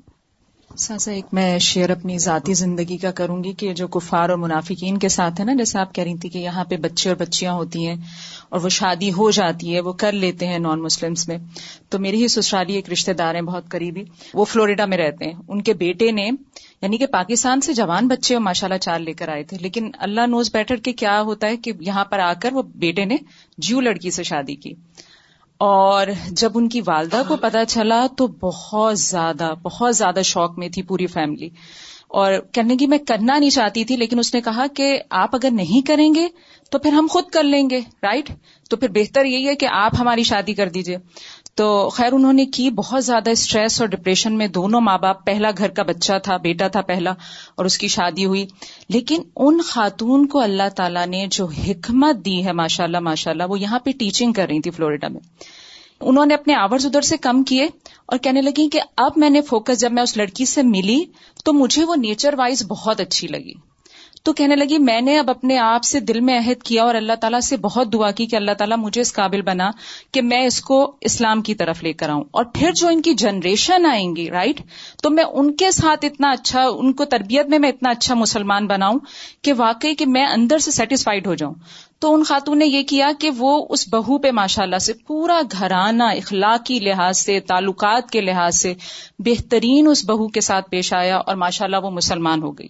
ساسا 0.79 1.13
ایک 1.13 1.25
میں 1.33 1.59
شیئر 1.59 1.91
اپنی 1.91 2.19
ذاتی 2.19 2.55
زندگی 2.55 2.97
کا 2.97 3.11
کروں 3.11 3.45
گی 3.45 3.53
کہ 3.53 3.75
جو 3.75 3.89
کفار 3.89 4.29
اور 4.29 4.39
منافقین 4.39 4.99
کے 4.99 5.09
ساتھ 5.09 5.41
ہے 5.41 5.45
نا 5.45 5.55
جیسے 5.55 5.79
آپ 5.79 5.95
کہہ 5.95 6.05
رہی 6.05 6.17
تھی 6.17 6.29
کہ 6.29 6.39
یہاں 6.39 6.65
پہ 6.65 6.77
بچے 6.77 7.09
اور 7.09 7.17
بچیاں 7.17 7.53
ہوتی 7.53 7.87
ہیں 7.87 7.97
اور 8.49 8.61
وہ 8.61 8.69
شادی 8.69 9.13
ہو 9.13 9.31
جاتی 9.31 9.75
ہے، 9.75 9.81
وہ 9.81 9.93
کر 9.93 10.13
لیتے 10.13 10.47
ہیں 10.47 10.59
نان 10.59 10.83
مسلمس 10.83 11.29
میں۔ 11.29 11.39
تو 11.89 11.99
میری 11.99 12.23
ہی 12.23 12.29
سسرالی 12.29 12.75
ایک 12.75 12.91
رشتے 12.91 13.13
دار 13.13 13.35
ہیں 13.35 13.43
بہت 13.43 13.69
قریبی، 13.69 14.05
وہ 14.35 14.45
فلوریڈا 14.45 14.87
میں 14.87 14.99
رہتے 14.99 15.25
ہیں۔ 15.25 15.33
ان 15.49 15.63
کے 15.63 15.75
بیٹے 15.75 16.13
نے 16.13 16.31
یعنی 16.83 16.99
کہ 16.99 17.07
پاکستان 17.07 17.61
سے 17.61 17.73
جوان 17.75 18.09
بچے 18.09 18.35
اور 18.35 18.43
ماشاء 18.43 18.67
اللہ 18.67 18.79
چار 18.79 18.99
لے 18.99 19.13
کر 19.13 19.29
آئے 19.29 19.43
تھے۔ 19.43 19.57
لیکن 19.61 19.91
اللہ 19.99 20.21
نوز 20.21 20.51
بیٹر 20.53 20.77
کے 20.77 20.93
کیا 20.93 21.21
ہوتا 21.21 21.47
ہے 21.47 21.57
کہ 21.57 21.73
یہاں 21.81 22.05
پر 22.05 22.19
آ 22.19 22.33
کر 22.33 22.53
وہ 22.53 22.63
بیٹے 22.63 23.05
نے 23.05 23.17
جیو 23.59 23.81
لڑکی 23.81 24.11
سے 24.11 24.23
شادی 24.23 24.55
کی۔ 24.55 24.73
اور 25.61 26.07
جب 26.31 26.51
ان 26.55 26.69
کی 26.69 26.81
والدہ 26.87 27.23
کو 27.29 27.37
پتا 27.37 27.65
چلا 27.65 28.07
تو 28.19 28.27
بہت 28.27 28.99
زیادہ 28.99 29.55
بہت 29.63 29.97
زیادہ 29.97 30.21
شوق 30.25 30.59
میں 30.59 30.69
تھی 30.69 30.83
پوری 30.83 31.07
فیملی 31.07 31.49
اور 32.09 32.33
کہنے 32.53 32.77
کی 32.77 32.87
میں 32.87 32.99
کرنا 32.99 33.39
نہیں 33.39 33.51
چاہتی 33.51 33.85
تھی، 33.85 33.97
لیکن 33.97 34.19
اس 34.19 34.35
نے 34.35 34.41
کہا 34.41 34.67
کہ 34.75 34.99
آپ 35.11 35.35
اگر 35.35 35.51
نہیں 35.51 35.87
کریں 35.87 36.15
گے 36.15 36.29
تو 36.71 36.79
پھر 36.79 36.93
ہم 36.93 37.07
خود 37.11 37.25
کر 37.25 37.43
لیں 37.43 37.71
گے 37.71 37.81
رائٹ 38.03 38.31
تو 38.71 38.77
پھر 38.77 38.89
بہتر 38.89 39.25
یہی 39.25 39.49
ہے 39.49 39.55
کہ 39.55 39.67
آپ 39.71 39.93
ہماری 39.99 40.23
شادی 40.23 40.55
کر 40.55 40.69
دیجیے 40.69 40.97
تو 41.55 41.89
خیر 41.89 42.13
انہوں 42.13 42.33
نے 42.33 42.47
کی 42.47 42.71
بہت 42.71 43.05
زیادہ 43.05 43.31
اسٹریس 43.31 43.81
اور 43.81 43.89
ڈپریشن 43.89 44.33
میں 44.39 44.47
دونوں 44.47 44.81
ماں 44.81 44.99
باپ، 44.99 45.27
پہلا 45.27 45.51
گھر 45.59 45.69
کا 45.69 45.83
بچہ 45.83 46.13
تھا، 46.23 46.37
بیٹا 46.37 46.69
تھا 46.69 46.81
پہلا 46.81 47.11
اور 47.55 47.65
اس 47.65 47.79
کی 47.79 47.89
شادی 47.89 48.25
ہوئی۔ 48.25 48.47
لیکن 48.89 49.23
ان 49.37 49.61
خاتون 49.65 50.27
کو 50.27 50.41
اللہ 50.41 50.69
تعالیٰ 50.77 51.07
نے 51.07 51.27
جو 51.31 51.47
حکمت 51.47 52.25
دی 52.25 52.45
ہے 52.47 52.53
ماشاء 52.53 52.85
اللہ 52.85 53.01
ماشاء 53.01 53.31
اللہ 53.31 53.43
وہ 53.49 53.61
یہاں 53.61 53.79
پہ 53.79 53.91
ٹیچنگ 53.99 54.33
کر 54.33 54.47
رہی 54.49 54.61
تھی 54.61 54.71
فلوریڈا 54.71 55.09
میں۔ 55.09 55.21
انہوں 56.01 56.27
نے 56.27 56.35
اپنے 56.35 56.55
آورز 56.55 56.87
ادھر 56.87 57.01
سے 57.01 57.17
کم 57.17 57.43
کیے 57.43 57.65
اور 58.07 58.19
کہنے 58.19 58.43
لگی 58.43 58.69
کہ 58.69 58.81
اب 58.97 59.13
میں 59.17 59.31
نے 59.31 59.41
فوکس 59.41 59.81
جب 59.81 59.93
میں 59.93 60.03
اس 60.03 60.17
لڑکی 60.17 60.45
سے 60.45 60.63
ملی 60.63 61.05
تو 61.45 61.53
مجھے 61.53 61.85
وہ 61.85 61.97
نیچر 61.97 62.35
وائز 62.39 62.67
بہت 62.69 63.01
اچھی 63.01 63.29
لگی۔ 63.29 63.74
تو 64.25 64.33
کہنے 64.33 64.57
لگی، 64.57 64.79
میں 64.79 65.01
نے 65.01 65.19
اب 65.19 65.31
اپنے 65.31 65.59
آپ 65.59 65.85
سے 65.85 66.01
دل 66.01 66.21
میں 66.21 66.39
عہد 66.39 66.63
کیا 66.63 66.83
اور 66.83 66.95
اللہ 66.95 67.13
تعالیٰ 67.21 67.41
سے 67.41 67.57
بہت 67.57 67.93
دعا 67.93 68.11
کی 68.11 68.27
کہ 68.27 68.37
اللہ 68.37 68.51
تعالیٰ 68.59 68.77
مجھے 68.77 69.01
اس 69.01 69.13
قابل 69.13 69.43
بنا 69.43 69.71
کہ 70.13 70.23
میں 70.23 70.47
اس 70.47 70.61
کو 70.61 70.97
اسلام 71.01 71.43
کی 71.43 71.55
طرف 71.55 71.83
لے 71.83 71.93
کر 71.93 72.09
آؤں۔ 72.09 72.25
اور 72.31 72.45
پھر 72.45 72.73
جو 72.73 72.89
ان 72.89 73.03
کی 73.03 73.15
جنریشن 73.15 73.87
آئیں 73.87 74.17
گی 74.17 74.31
رائٹ 74.31 74.61
تو 75.03 75.11
میں 75.11 75.25
ان 75.25 75.53
کے 75.53 75.71
ساتھ 75.71 76.05
اتنا 76.05 76.31
اچھا 76.31 76.67
ان 76.75 76.93
کو 76.93 77.05
تربیت 77.05 77.47
میں 77.47 77.59
میں 77.59 77.69
اتنا 77.69 77.91
اچھا 77.91 78.15
مسلمان 78.15 78.67
بناؤں 78.67 78.99
کہ 79.43 79.53
واقعی 79.57 79.95
کہ 79.95 80.07
میں 80.07 80.27
اندر 80.27 80.59
سے 80.59 80.71
سیٹسفائڈ 80.71 81.27
ہو 81.27 81.35
جاؤں۔ 81.35 81.55
تو 82.05 82.15
ان 82.15 82.23
خاتون 82.23 82.59
نے 82.59 82.67
یہ 82.67 82.83
کیا 82.83 83.11
کہ 83.19 83.31
وہ 83.39 83.67
اس 83.69 83.89
بہو 83.89 84.19
پہ 84.19 84.31
ماشاء 84.31 84.63
اللہ 84.63 84.79
سے 84.79 84.93
پورا 84.93 85.41
گھرانہ 85.53 86.03
اخلاقی 86.03 86.79
لحاظ 86.79 87.19
سے، 87.19 87.41
تعلقات 87.41 88.11
کے 88.11 88.21
لحاظ 88.21 88.57
سے 88.57 88.75
بہترین 89.19 89.89
اس 89.89 90.05
بہو 90.05 90.29
کے 90.29 90.41
ساتھ 90.41 90.71
پیش 90.71 90.93
آیا 90.93 91.17
اور 91.17 91.37
ماشاء 91.37 91.65
اللہ 91.65 91.77
وہ 91.83 91.91
مسلمان 91.91 92.43
ہو 92.43 92.53
گئی۔ 92.53 92.69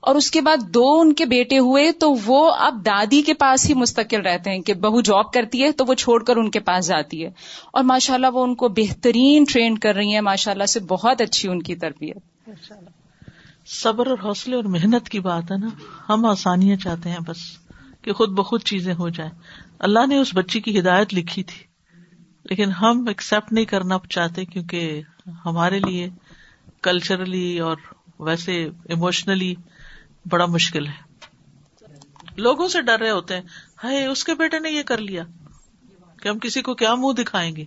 اور 0.00 0.14
اس 0.14 0.30
کے 0.30 0.40
بعد 0.40 0.56
دو 0.56 1.00
ان 1.00 1.12
کے 1.12 1.24
بیٹے 1.24 1.58
ہوئے 1.58 1.92
تو 1.92 2.14
وہ 2.26 2.52
اب 2.52 2.82
دادی 2.86 3.22
کے 3.22 3.34
پاس 3.34 3.68
ہی 3.68 3.74
مستقل 3.74 4.20
رہتے 4.20 4.50
ہیں 4.50 4.60
کہ 4.60 4.74
بہو 4.74 5.00
جاب 5.00 5.32
کرتی 5.32 5.62
ہے 5.62 5.72
تو 5.72 5.84
وہ 5.84 5.94
چھوڑ 5.94 6.24
کر 6.24 6.36
ان 6.36 6.50
کے 6.50 6.60
پاس 6.60 6.86
جاتی 6.86 7.24
ہے۔ 7.24 7.30
اور 7.72 7.84
ماشاء 7.84 8.14
اللہ 8.14 8.26
وہ 8.32 8.42
ان 8.42 8.54
کو 8.54 8.68
بہترین 8.68 9.44
ٹرین 9.44 9.78
کر 9.78 9.94
رہی 9.94 10.14
ہیں 10.14 10.20
ماشاء 10.20 10.52
اللہ 10.52 10.66
سے 10.66 10.80
بہت 10.80 11.20
اچھی 11.20 11.48
ان 11.48 11.62
کی 11.62 11.76
تربیت۔ 11.76 12.16
صبر 13.66 14.06
اور 14.06 14.18
حوصلے 14.24 14.56
اور 14.56 14.64
محنت 14.64 15.08
کی 15.08 15.20
بات 15.20 15.52
ہے 15.52 15.56
نا، 15.56 15.68
ہم 16.08 16.26
آسانیاں 16.26 16.76
چاہتے 16.76 17.08
ہیں 17.08 17.20
بس۔ 17.26 17.67
کہ 18.02 18.12
خود 18.12 18.28
بخود 18.28 18.62
چیزیں 18.62 18.94
ہو 18.94 19.08
جائیں۔ 19.08 19.32
اللہ 19.78 20.06
نے 20.06 20.18
اس 20.18 20.30
بچی 20.34 20.60
کی 20.60 20.80
ہدایت 20.80 21.14
لکھی 21.14 21.42
تھی۔ 21.44 21.64
لیکن 22.44 22.70
ہم 22.70 23.04
ایکسپٹ 23.08 23.52
نہیں 23.52 23.64
کرنا 23.64 23.98
چاہتے 24.10 24.44
کیونکہ 24.44 25.02
ہمارے 25.44 25.78
لیے 25.78 26.08
کلچرلی 26.82 27.58
اور 27.58 27.76
ویسے 28.18 28.68
ایموشنلی 28.84 29.54
بڑا 30.30 30.46
مشکل 30.46 30.86
ہے۔ 30.86 31.08
لوگوں 32.36 32.68
سے 32.68 32.82
ڈر 32.82 32.98
رہے 32.98 33.10
ہوتے 33.10 33.34
ہیں۔ 33.34 33.42
ہائے، 33.84 34.06
اس 34.06 34.24
کے 34.24 34.34
بیٹے 34.34 34.58
نے 34.58 34.70
یہ 34.70 34.82
کر 34.82 34.98
لیا 34.98 35.22
کہ 36.22 36.28
ہم 36.28 36.38
کسی 36.38 36.62
کو 36.62 36.74
کیا 36.74 36.94
منہ 36.94 37.12
دکھائیں 37.12 37.56
گے؟ 37.56 37.64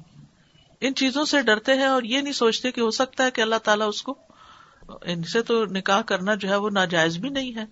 ان 0.82 0.96
چیزوں 0.96 1.26
سے 1.26 1.42
ڈرتے 1.42 1.74
ہیں 1.74 1.86
اور 1.86 2.04
یہ 2.04 2.22
نہیں 2.22 2.34
سوچتے 2.34 2.72
کہ 2.72 2.82
ہو 2.82 2.92
سکتا 2.92 3.24
ہے 3.24 3.32
کہ 3.32 3.42
اللہ 3.42 3.56
تعالیٰ 3.56 3.88
اس 3.88 4.04
کو 4.04 4.18
ان 5.02 5.24
سے 5.24 5.42
تو 5.42 5.66
نکاح 5.66 6.02
کرنا 6.02 6.36
جو 6.36 6.50
ہے 6.50 6.56
وہ 6.56 6.70
ناجائز 6.70 7.18
بھی 7.18 7.30
نہیں 7.30 7.56
ہے۔ 7.56 7.66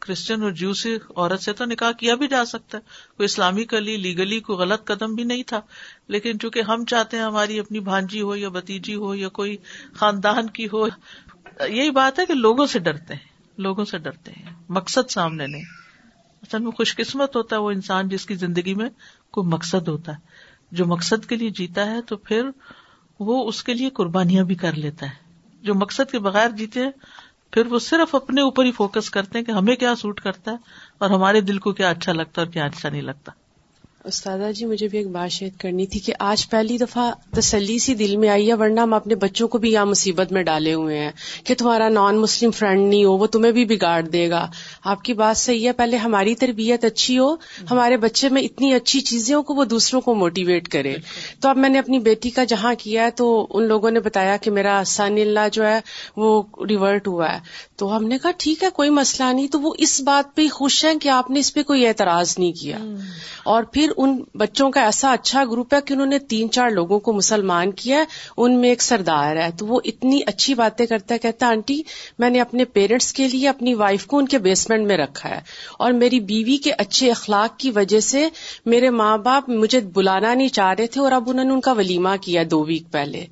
کرسچن 0.00 0.42
اور 0.42 0.50
جیو 0.50 0.74
سے 0.74 0.98
عورت 1.16 1.40
سے 1.40 1.52
تو 1.52 1.64
نکاح 1.64 1.92
کیا 1.92 2.14
بھی 2.14 2.28
جا 2.28 2.44
سکتا 2.44 2.78
ہے۔ 2.78 2.82
کوئی 3.16 3.24
اسلامی 3.24 3.64
کلی، 3.64 3.96
لیگلی 3.96 4.40
کوئی 4.40 4.58
غلط 4.58 4.84
قدم 4.84 5.14
بھی 5.14 5.24
نہیں 5.24 5.42
تھا۔ 5.42 5.60
لیکن 6.08 6.38
چونکہ 6.38 6.62
ہم 6.62 6.84
چاہتے 6.84 7.16
ہیں 7.16 7.24
ہماری 7.24 7.58
اپنی 7.58 7.80
بھانجی 7.80 8.20
ہو 8.20 8.36
یا 8.36 8.48
بتیجی 8.48 8.94
ہو 8.94 9.14
یا 9.14 9.28
کوئی 9.28 9.56
خاندان 9.94 10.50
کی 10.50 10.66
ہو، 10.72 10.86
یہی 11.68 11.90
بات 11.90 12.18
ہے 12.18 12.26
کہ 12.26 12.34
لوگوں 12.34 12.66
سے 12.66 12.78
ڈرتے 12.78 13.14
ہیں۔ 13.14 13.30
لوگوں 13.58 13.84
سے 13.84 13.98
ڈرتے 13.98 14.32
ہیں۔ 14.32 14.54
مقصد 14.68 15.10
سامنے 15.10 15.46
نہیں 15.46 15.62
اصل 16.42 16.58
میں 16.58 16.70
خوش 16.70 16.96
قسمت 16.96 17.36
ہوتا 17.36 17.56
ہے 17.56 17.60
وہ 17.60 17.70
انسان 17.70 18.08
جس 18.08 18.26
کی 18.26 18.34
زندگی 18.34 18.74
میں 18.74 18.88
کوئی 19.30 19.48
مقصد 19.48 19.88
ہوتا 19.88 20.12
ہے۔ 20.12 20.18
جو 20.72 20.86
مقصد 20.86 21.28
کے 21.28 21.36
لیے 21.36 21.50
جیتا 21.50 21.90
ہے 21.90 22.02
تو 22.02 22.16
پھر 22.16 22.42
وہ 23.20 23.48
اس 23.48 23.64
کے 23.64 23.74
لیے 23.74 23.90
قربانیاں 23.90 24.44
بھی 24.44 24.54
کر 24.54 24.72
لیتا 24.72 25.06
ہے۔ 25.06 25.30
جو 25.62 25.74
مقصد 25.74 26.10
کے 26.10 26.18
بغیر 26.18 26.48
جیتے 26.48 26.80
ہیں 26.80 26.90
پھر 27.50 27.66
وہ 27.66 27.78
صرف 27.78 28.14
اپنے 28.14 28.40
اوپر 28.40 28.64
ہی 28.64 28.72
فوکس 28.72 29.10
کرتے 29.10 29.38
ہیں 29.38 29.44
کہ 29.44 29.50
ہمیں 29.50 29.76
کیا 29.76 29.94
سوٹ 29.94 30.20
کرتا 30.20 30.50
ہے 30.50 30.56
اور 30.98 31.10
ہمارے 31.10 31.40
دل 31.40 31.58
کو 31.58 31.72
کیا 31.72 31.90
اچھا 31.90 32.12
لگتا 32.12 32.40
ہے 32.40 32.46
اور 32.46 32.52
کیا 32.52 32.64
اچھا 32.64 32.88
نہیں 32.88 33.02
لگتا۔ 33.02 33.32
استاذہ 34.04 34.52
جی 34.52 34.66
مجھے 34.66 34.88
بھی 34.88 34.98
ایک 34.98 35.08
بات 35.08 35.30
شیئر 35.30 35.50
کرنی 35.60 35.86
تھی 35.86 36.00
کہ 36.00 36.12
آج 36.18 36.50
پہلی 36.50 36.78
دفعہ 36.78 37.10
تسلی 37.36 37.78
سی 37.78 37.94
دل 37.94 38.16
میں 38.16 38.28
آئی 38.28 38.48
ہے 38.48 38.54
ورنہ 38.54 38.80
ہم 38.80 38.94
اپنے 38.94 39.14
بچوں 39.14 39.48
کو 39.48 39.58
بھی 39.58 39.72
یہاں 39.72 39.86
مصیبت 39.86 40.32
میں 40.32 40.42
ڈالے 40.42 40.74
ہوئے 40.74 40.98
ہیں 40.98 41.10
کہ 41.44 41.54
تمہارا 41.54 41.88
نان 41.88 42.18
مسلم 42.18 42.50
فرینڈ 42.50 42.88
نہیں 42.88 43.04
ہو 43.04 43.12
وہ 43.12 43.26
تمہیں 43.26 43.52
بھی 43.52 43.64
بگاڑ 43.64 44.02
دے 44.02 44.30
گا۔ 44.30 44.50
آپ 44.84 45.02
کی 45.02 45.14
بات 45.14 45.36
صحیح 45.36 45.66
ہے 45.66 45.72
پہلے 45.72 45.96
ہماری 45.96 46.34
تربیت 46.34 46.84
اچھی 46.84 47.18
ہو 47.18 47.34
ہمارے 47.70 47.96
بچے 47.96 48.28
میں 48.28 48.42
اتنی 48.42 48.74
اچھی 48.74 49.00
چیزیں 49.00 49.36
ہو 49.36 49.42
کہ 49.42 49.54
وہ 49.54 49.64
دوسروں 49.64 50.00
کو 50.00 50.14
موٹیویٹ 50.14 50.68
کرے۔ 50.68 50.96
تو 51.40 51.48
اب 51.48 51.56
میں 51.56 51.68
نے 51.68 51.78
اپنی 51.78 51.98
بیٹی 51.98 52.30
کا 52.30 52.44
جہاں 52.44 52.74
کیا 52.78 53.04
ہے 53.04 53.10
تو 53.10 53.46
ان 53.50 53.64
لوگوں 53.64 53.90
نے 53.90 54.00
بتایا 54.00 54.36
کہ 54.36 54.50
میرا 54.50 54.82
سن 54.86 55.12
اللہ 55.12 55.48
جو 55.52 55.66
ہے 55.66 55.80
وہ 56.16 56.42
ریورٹ 56.68 57.08
ہوا 57.08 57.34
ہے۔ 57.34 57.38
تو 57.76 57.96
ہم 57.96 58.04
نے 58.04 58.18
کہا 58.18 58.30
ٹھیک 58.38 58.62
ہے 58.62 58.68
کوئی 58.70 58.90
مسئلہ 58.90 59.32
نہیں۔ 59.32 59.46
تو 59.46 59.60
وہ 59.60 59.74
اس 59.78 60.00
بات 60.00 60.36
پہ 60.36 60.48
خوش 60.48 60.84
ہیں 60.84 60.94
کہ 60.94 61.08
آپ 61.08 61.30
نے 61.30 61.40
اس 61.40 61.54
پہ 61.54 61.62
کوئی 61.62 61.86
اعتراض 61.86 62.34
نہیں 62.38 62.52
کیا۔ 62.52 62.78
اور 63.44 63.62
پھر 63.62 63.89
ان 63.96 64.22
بچوں 64.34 64.70
کا 64.70 64.80
ایسا 64.80 65.12
اچھا 65.12 65.44
گروپ 65.44 65.74
ہے 65.74 65.78
کہ 65.84 65.92
انہوں 65.92 66.06
نے 66.06 66.18
تین 66.18 66.50
چار 66.50 66.70
لوگوں 66.70 66.98
کو 66.98 67.12
مسلمان 67.12 67.70
کیا 67.70 67.98
ہے، 67.98 68.04
ان 68.36 68.60
میں 68.60 68.68
ایک 68.68 68.82
سردار 68.82 69.36
ہے۔ 69.36 69.50
تو 69.58 69.66
وہ 69.66 69.80
اتنی 69.84 70.20
اچھی 70.26 70.54
باتیں 70.54 70.86
کرتا 70.86 71.14
ہے، 71.14 71.18
کہتا 71.18 71.46
آنٹی، 71.46 71.82
میں 72.18 72.30
نے 72.30 72.40
اپنے 72.40 72.64
پیرنٹس 72.64 73.12
کے 73.12 73.28
لیے 73.28 73.48
اپنی 73.48 73.74
وائف 73.74 74.06
کو 74.06 74.18
ان 74.18 74.26
کے 74.28 74.38
بیسمنٹ 74.38 74.86
میں 74.86 74.96
رکھا 74.96 75.28
ہے 75.28 75.40
اور 75.78 75.92
میری 75.92 76.20
بیوی 76.20 76.56
کے 76.56 76.72
اچھے 76.78 77.10
اخلاق 77.10 77.58
کی 77.58 77.70
وجہ 77.70 78.00
سے 78.00 78.28
میرے 78.66 78.90
ماں 78.90 79.18
باپ 79.18 79.48
مجھے 79.48 79.80
بلانا 79.80 80.34
نہیں 80.34 80.48
چاہ 80.48 80.74
رہے 80.78 80.86
تھے 80.86 81.00
اور 81.00 81.12
اب 81.12 81.30
انہوں 81.30 81.44
نے 81.44 81.52
ان 81.52 81.60
کا 81.60 81.72
ولیمہ 81.72 82.08
کیا 82.20 82.42
دو 82.50 82.64
ویک 82.64 82.82
پہلے۔ 82.90 83.26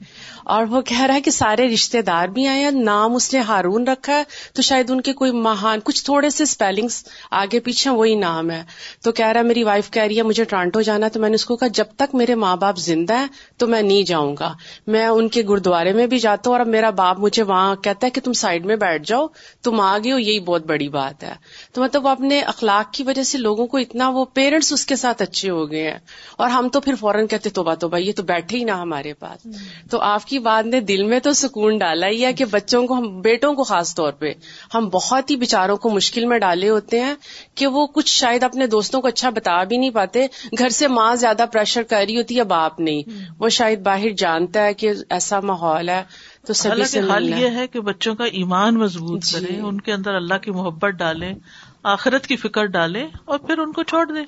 اور 0.49 0.65
وہ 0.65 0.81
کہہ 0.81 1.01
رہا 1.01 1.15
ہے 1.15 1.21
کہ 1.21 1.31
سارے 1.31 1.69
رشتے 1.69 2.03
دار 2.03 2.29
بھی 2.29 2.47
آئے 2.47 2.63
ہیں 2.65 2.71
نام 2.71 3.15
اس 3.15 3.35
نے 3.35 3.41
ہارون 3.41 3.89
رکھا 3.89 4.13
ہے 4.13 4.23
تو 4.55 4.63
شاید 4.63 4.91
ان 4.91 5.01
کے 5.01 5.13
کوئی 5.13 5.31
مہان 5.33 5.79
کچھ 5.85 6.05
تھوڑے 6.05 6.31
سے 6.31 6.43
اسپیلنگس 6.43 7.05
آگے 7.31 7.61
پیچھے 7.61 7.91
وہی 7.91 8.15
نام 8.15 8.51
ہے۔ 8.51 8.63
تو 9.05 9.13
کہہ 9.13 9.27
رہا 9.27 9.41
ہے 9.41 9.45
میری 9.45 9.63
وائف 9.63 9.91
کہہ 9.91 10.03
رہی 10.03 10.17
ہے 10.17 10.23
مجھے 10.23 10.45
ٹرانٹو 10.45 10.81
جانا 10.81 11.09
تو 11.09 11.21
میں 11.21 11.29
نے 11.29 11.35
اس 11.35 11.45
کو 11.45 11.57
کہا 11.57 11.69
جب 11.69 11.85
تک 11.97 12.15
میرے 12.15 12.35
ماں 12.35 12.57
باپ 12.57 12.79
زندہ 12.79 13.19
ہے 13.19 13.27
تو 13.57 13.67
میں 13.67 13.83
نہیں 13.83 14.03
جاؤں 14.03 14.37
گا۔ 14.41 14.53
میں 14.87 15.07
ان 15.07 15.29
کے 15.29 15.43
گرودوارے 15.43 15.93
میں 15.93 16.07
بھی 16.07 16.19
جاتا 16.19 16.51
ہوں 16.51 16.55
اور 16.55 16.61
اب 16.61 16.69
میرا 16.69 16.91
باپ 16.91 17.19
مجھے 17.19 17.43
وہاں 17.43 17.77
کہتا 17.77 18.07
ہے 18.07 18.11
کہ 18.11 18.21
تم 18.21 18.33
سائڈ 18.33 18.67
میں 18.67 18.77
بیٹھ 18.77 19.03
جاؤ 19.07 19.27
تم 19.63 19.81
آ 19.81 19.99
گئے 20.05 20.13
ہو 20.13 20.19
یہی 20.19 20.41
بہت 20.41 20.67
بڑی 20.67 20.89
بات 20.89 21.25
ہے۔ 21.25 21.35
تو 21.73 21.83
مطلب 21.83 22.05
وہ 22.05 22.11
اپنے 22.11 22.41
اخلاق 22.41 22.93
کی 22.93 23.03
وجہ 23.03 23.23
سے 23.23 23.39
لوگوں 23.39 23.67
کو 23.67 23.77
اتنا 23.77 24.09
وہ 24.09 24.25
پیرنٹس 24.25 24.73
اس 24.73 24.87
کے 24.87 24.97
ساتھ 24.97 25.23
اچھے 25.23 25.51
ہو 25.51 25.71
گئے 25.71 25.91
ہیں۔ 25.91 25.99
اور 26.37 26.51
ہم 26.51 26.69
تو 26.69 26.81
پھر 26.81 26.95
فوراً 26.95 27.27
کہتے 27.27 27.51
تو 27.51 27.63
بات 27.63 27.85
یہ 27.99 28.13
تو 28.17 28.23
بیٹھے 28.23 28.59
ہی 28.59 28.65
نہ 28.65 28.71
ہمارے 28.71 29.15
پاس۔ 29.15 29.47
تو 29.91 30.01
آپ 30.01 30.25
کی 30.25 30.38
بات 30.39 30.67
نے 30.67 30.81
دل 30.81 31.03
میں 31.03 31.19
تو 31.21 31.33
سکون 31.33 31.79
ڈالا 31.79 32.09
ہی 32.09 32.25
ہے 32.25 32.33
کہ 32.33 32.45
بچوں 32.45 32.87
کو 32.87 32.95
ہم 32.95 33.21
بیٹوں 33.21 33.55
کو 33.55 33.63
خاص 33.63 33.95
طور 33.95 34.13
پہ 34.13 34.33
ہم 34.75 34.89
بہت 34.89 35.31
ہی 35.31 35.37
بےچاروں 35.37 35.77
کو 35.77 35.91
مشکل 35.91 36.25
میں 36.25 36.39
ڈالے 36.39 36.69
ہوتے 36.69 37.01
ہیں 37.01 37.15
کہ 37.55 37.67
وہ 37.67 37.87
کچھ 37.87 38.11
شاید 38.11 38.43
اپنے 38.43 38.67
دوستوں 38.67 39.01
کو 39.01 39.09
اچھا 39.09 39.31
بتا 39.31 39.65
بھی 39.65 39.77
نہیں 39.77 39.91
پاتے۔ 39.91 40.27
گھر 40.59 40.69
سے 40.69 40.89
ماں 40.89 41.15
زیادہ 41.15 41.45
پریشر 41.53 41.83
کر 41.83 42.05
رہی 42.09 42.17
ہوتی 42.17 42.39
ہے 42.39 42.45
باپ 42.45 42.81
نہیں۔ 42.81 43.03
وہ 43.39 43.49
شاید 43.49 43.81
باہر 43.81 44.11
جانتا 44.11 44.65
ہے 44.65 44.75
کہ 44.75 44.93
ایسا 45.11 45.41
ماحول 45.41 45.89
ہے 45.89 46.03
تو 46.47 46.53
سبھی 46.53 46.85
سے 46.85 47.01
حال 47.01 47.29
یہ 47.29 47.49
ہے 47.49 47.67
کہ 47.67 47.81
بچوں 47.81 48.15
کا 48.15 48.25
ایمان 48.25 48.75
مضبوط 48.75 49.25
جی۔ 49.25 49.39
کریں 49.41 49.61
ان 49.61 49.81
کے 49.81 49.93
اندر 49.93 50.15
اللہ 50.15 50.39
کی 50.39 50.51
محبت 50.51 50.91
ڈالیں 50.91 51.35
آخرت 51.83 52.27
کی 52.27 52.37
فکر 52.37 52.65
ڈالیں 52.65 53.07
اور 53.25 53.39
پھر 53.39 53.59
ان 53.59 53.73
کو 53.73 53.83
چھوڑ 53.83 54.07
دیں۔ 54.07 54.25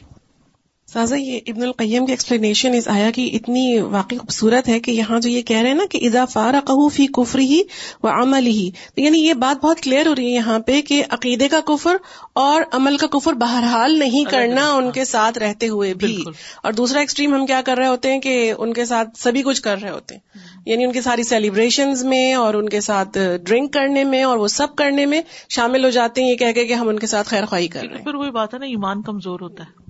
سازا 0.93 1.17
یہ 1.17 1.41
ابن 1.47 1.63
القیم 1.63 2.07
کی 2.07 2.13
ایکسپلینیشن 2.13 2.75
اس 2.75 2.89
آیا 2.89 3.11
کی 3.11 3.31
اتنی 3.33 3.81
واقعی 3.81 4.19
خوبصورت 4.19 4.69
ہے 4.69 4.81
کہ 4.81 4.91
یہاں 4.91 5.21
جو 5.21 5.29
یہ 5.29 5.43
کہہ 5.43 5.57
رہے 5.57 5.69
ہیں 5.69 5.75
نا 5.75 5.85
کہ 5.91 5.99
ادا 6.03 6.25
فار 6.25 6.55
فی 6.93 7.07
کفری 7.07 7.47
ہی 7.47 7.63
و 8.03 8.09
عمل 8.09 8.47
ہی 8.47 8.71
تو 8.95 9.01
یعنی 9.01 9.19
یہ 9.19 9.35
بات 9.35 9.65
بہت 9.65 9.81
کلیئر 9.81 10.07
ہو 10.07 10.15
رہی 10.15 10.25
ہے 10.25 10.35
یہاں 10.35 10.59
پہ 10.59 10.83
کہ 10.83 11.03
عقیدے 11.11 11.49
کا 11.49 11.61
کفر 11.61 11.97
اور 12.33 12.63
عمل 12.73 12.97
کا 12.97 13.07
کفر 13.07 13.33
بہرحال 13.33 13.99
نہیں 13.99 14.25
کرنا 14.25 14.73
ان 14.73 14.91
کے 14.91 15.05
ساتھ 15.05 15.39
رہتے 15.39 15.69
ہوئے 15.69 15.95
بھی۔ 15.95 16.25
اور 16.63 16.73
دوسرا 16.73 17.01
ایکسٹریم 17.01 17.35
ہم 17.35 17.47
کیا 17.47 17.63
کر 17.63 17.79
رہے 17.79 17.89
ہوتے 17.89 18.13
ہیں 18.13 18.21
کہ 18.21 18.53
ان 18.59 18.73
کے 18.73 18.85
ساتھ 18.85 19.09
سبھی 19.19 19.43
کچھ 19.43 19.63
کر 19.63 19.79
رہے 19.83 19.91
ہوتے 19.91 20.15
ہیں۔ 20.15 20.21
یعنی 20.67 20.85
ان 20.85 20.93
کی 20.93 21.01
ساری 21.01 21.23
سیلیبریشن 21.23 21.93
میں 22.05 22.35
اور 22.35 22.55
ان 22.55 22.69
کے 22.69 22.81
ساتھ 22.81 23.19
ڈرنک 23.45 23.73
کرنے 23.73 24.05
میں 24.05 24.23
اور 24.23 24.37
وہ 24.39 24.49
سب 24.49 24.77
کرنے 24.77 25.07
میں 25.07 25.23
شامل 25.49 25.85
ہو 25.85 25.91
جاتے 25.91 26.23
ہیں 26.23 26.31
یہ 26.31 26.37
کہہ 26.37 26.53
کہ 26.53 26.75
ہم 26.75 26.89
ان 26.89 26.99
کے 26.99 27.07
ساتھ 27.07 27.29
خیر 27.29 27.45
خواہی 27.45 27.69
کر 27.69 27.81
رہے 27.81 27.97
ہیں۔ 27.97 28.05
پھر 28.05 28.15
وہی 28.15 28.31
بات 28.31 28.55
ہے 28.55 28.59
نا 28.59 28.67
ایمان 28.67 29.03
کمزور 29.03 29.41
ہوتا 29.41 29.65
ہے۔ 29.65 29.90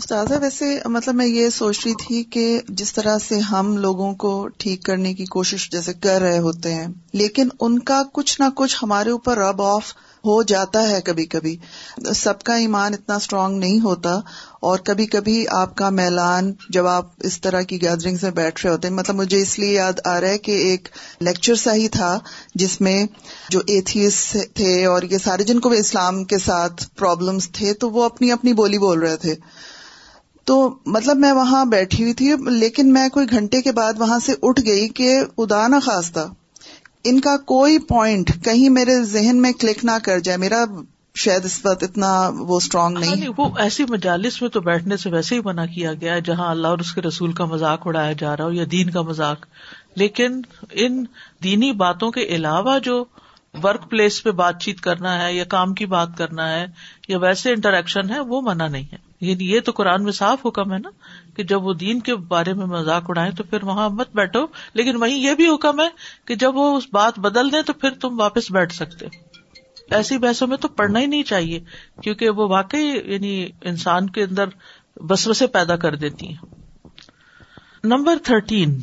استاذہ 0.00 0.34
ویسے 0.40 0.66
مطلب 0.86 1.14
میں 1.14 1.26
یہ 1.26 1.48
سوچ 1.50 1.78
رہی 1.84 1.92
تھی 1.94 2.22
کہ 2.24 2.44
جس 2.68 2.92
طرح 2.92 3.16
سے 3.18 3.38
ہم 3.38 3.76
لوگوں 3.76 4.12
کو 4.14 4.30
ٹھیک 4.58 4.82
کرنے 4.82 5.12
کی 5.14 5.24
کوشش 5.24 5.68
جیسے 5.70 5.92
کر 5.94 6.20
رہے 6.20 6.38
ہوتے 6.38 6.74
ہیں، 6.74 6.86
لیکن 7.12 7.48
ان 7.60 7.78
کا 7.78 8.02
کچھ 8.12 8.40
نہ 8.40 8.44
کچھ 8.56 8.76
ہمارے 8.82 9.10
اوپر 9.10 9.38
رب 9.38 9.60
آف 9.62 9.92
ہو 10.24 10.42
جاتا 10.42 10.88
ہے 10.88 11.00
کبھی 11.00 11.24
کبھی۔ 11.26 11.56
سب 12.14 12.42
کا 12.42 12.54
ایمان 12.54 12.94
اتنا 12.94 13.14
اسٹرانگ 13.14 13.58
نہیں 13.58 13.80
ہوتا 13.80 14.14
اور 14.60 14.78
کبھی 14.78 15.06
کبھی 15.06 15.44
آپ 15.50 15.76
کا 15.76 15.90
میلان 15.90 16.52
جب 16.68 16.86
آپ 16.86 17.06
اس 17.18 17.40
طرح 17.40 17.62
کی 17.62 17.80
گیدرنگ 17.82 18.16
سے 18.16 18.30
بیٹھ 18.30 18.64
رہے 18.64 18.72
ہوتے 18.72 18.88
ہیں۔ 18.88 18.94
مطلب 18.94 19.16
مجھے 19.16 19.40
اس 19.40 19.58
لیے 19.58 19.72
یاد 19.72 20.00
آ 20.04 20.20
رہا 20.20 20.28
ہے 20.28 20.38
کہ 20.38 20.52
ایک 20.62 20.88
لیکچر 21.20 21.54
سا 21.54 21.74
ہی 21.74 21.88
تھا 21.88 22.18
جس 22.54 22.80
میں 22.80 22.98
جو 23.48 23.60
ایتھیس 23.66 24.36
تھے 24.54 24.84
اور 24.84 25.02
یہ 25.02 25.18
سارے 25.18 25.44
جن 25.44 25.60
کو 25.60 25.70
اسلام 25.78 26.24
کے 26.24 26.38
ساتھ 26.38 26.86
پرابلمس 26.96 27.50
تھے 27.52 27.72
تو 27.74 27.90
وہ 27.90 28.04
اپنی 28.04 28.32
اپنی 28.32 28.52
بولی 28.52 28.78
بول 28.78 28.98
رہے 28.98 29.16
تھے۔ 29.16 29.34
تو 30.44 30.78
مطلب 30.86 31.16
میں 31.16 31.32
وہاں 31.32 31.64
بیٹھی 31.64 32.02
ہوئی 32.02 32.14
تھی، 32.14 32.34
لیکن 32.50 32.92
میں 32.92 33.08
کوئی 33.08 33.26
گھنٹے 33.30 33.62
کے 33.62 33.72
بعد 33.72 33.92
وہاں 33.98 34.18
سے 34.18 34.32
اٹھ 34.42 34.60
گئی 34.66 34.88
کہ 34.88 35.20
ادا 35.38 35.68
نہ 35.68 35.76
ان 37.04 37.20
کا 37.20 37.36
کوئی 37.36 37.78
پوائنٹ 37.78 38.44
کہیں 38.44 38.68
میرے 38.68 39.02
ذہن 39.02 39.42
میں 39.42 39.52
کلک 39.52 39.84
نہ 39.84 39.90
کر 40.02 40.18
جائے۔ 40.18 40.38
میرا 40.38 40.64
شاید 41.14 41.44
اس 41.44 41.66
وقت 41.66 41.82
اتنا 41.82 42.30
وہ 42.38 42.56
اسٹرانگ 42.56 42.98
نہیں۔ 42.98 43.28
وہ 43.38 43.48
ایسی 43.58 43.84
مجالس 43.88 44.42
میں 44.42 44.50
تو 44.50 44.60
بیٹھنے 44.60 44.96
سے 44.96 45.10
ویسے 45.10 45.34
ہی 45.34 45.40
منع 45.44 45.64
کیا 45.66 45.92
گیا 45.94 46.14
ہے، 46.14 46.20
جہاں 46.20 46.50
اللہ 46.50 46.68
اور 46.68 46.78
اس 46.78 46.92
کے 46.92 47.00
رسول 47.00 47.32
کا 47.32 47.44
مذاق 47.44 47.86
اڑایا 47.86 48.12
جا 48.12 48.36
رہا 48.36 48.44
ہو 48.44 48.52
یا 48.52 48.64
دین 48.72 48.90
کا 48.90 49.02
مذاق۔ 49.02 49.46
لیکن 49.96 50.40
ان 50.72 51.04
دینی 51.44 51.72
باتوں 51.72 52.10
کے 52.10 52.22
علاوہ 52.22 52.78
جو 52.78 53.04
ورک 53.62 53.90
پلیس 53.90 54.22
پہ 54.22 54.30
بات 54.30 54.62
چیت 54.62 54.80
کرنا 54.80 55.24
ہے 55.24 55.34
یا 55.34 55.44
کام 55.44 55.74
کی 55.74 55.86
بات 55.86 56.08
کرنا 56.18 56.52
ہے 56.52 56.66
یا 57.08 57.18
ویسے 57.18 57.50
انٹریکشن 57.50 58.10
ہے، 58.10 58.20
وہ 58.20 58.40
منع 58.40 58.66
نہیں 58.66 58.86
ہے۔ 58.92 59.09
یعنی 59.20 59.50
یہ 59.52 59.60
تو 59.60 59.72
قرآن 59.72 60.04
میں 60.04 60.12
صاف 60.12 60.46
حکم 60.46 60.72
ہے 60.72 60.78
نا 60.78 60.90
کہ 61.36 61.42
جب 61.42 61.66
وہ 61.66 61.72
دین 61.74 62.00
کے 62.00 62.14
بارے 62.28 62.52
میں 62.52 62.66
مذاق 62.66 63.04
اڑائے 63.08 63.30
تو 63.30 63.44
پھر 63.44 63.64
وہاں 63.64 63.88
مت 63.90 64.14
بیٹھو، 64.14 64.46
لیکن 64.74 64.96
وہیں 64.96 65.18
یہ 65.18 65.34
بھی 65.34 65.48
حکم 65.48 65.80
ہے 65.80 65.88
کہ 66.24 66.34
جب 66.34 66.56
وہ 66.56 66.76
اس 66.76 66.86
بات 66.92 67.18
بدل 67.18 67.52
دیں 67.52 67.62
تو 67.62 67.72
پھر 67.72 67.90
تم 67.90 68.20
واپس 68.20 68.50
بیٹھ 68.50 68.74
سکتے 68.74 69.06
ایسی 69.90 70.18
بحثوں 70.18 70.46
میں 70.48 70.56
تو 70.56 70.68
پڑھنا 70.68 71.00
ہی 71.00 71.06
نہیں 71.06 71.22
چاہیے، 71.22 71.60
کیونکہ 72.02 72.30
وہ 72.30 72.48
واقعی 72.48 73.00
یعنی 73.04 73.48
انسان 73.60 74.10
کے 74.10 74.22
اندر 74.22 74.48
بسوسے 75.02 75.46
پیدا 75.46 75.76
کر 75.76 75.94
دیتی 75.94 76.28
ہیں۔ 76.28 76.48
نمبر 77.84 78.18
تھرٹین 78.24 78.78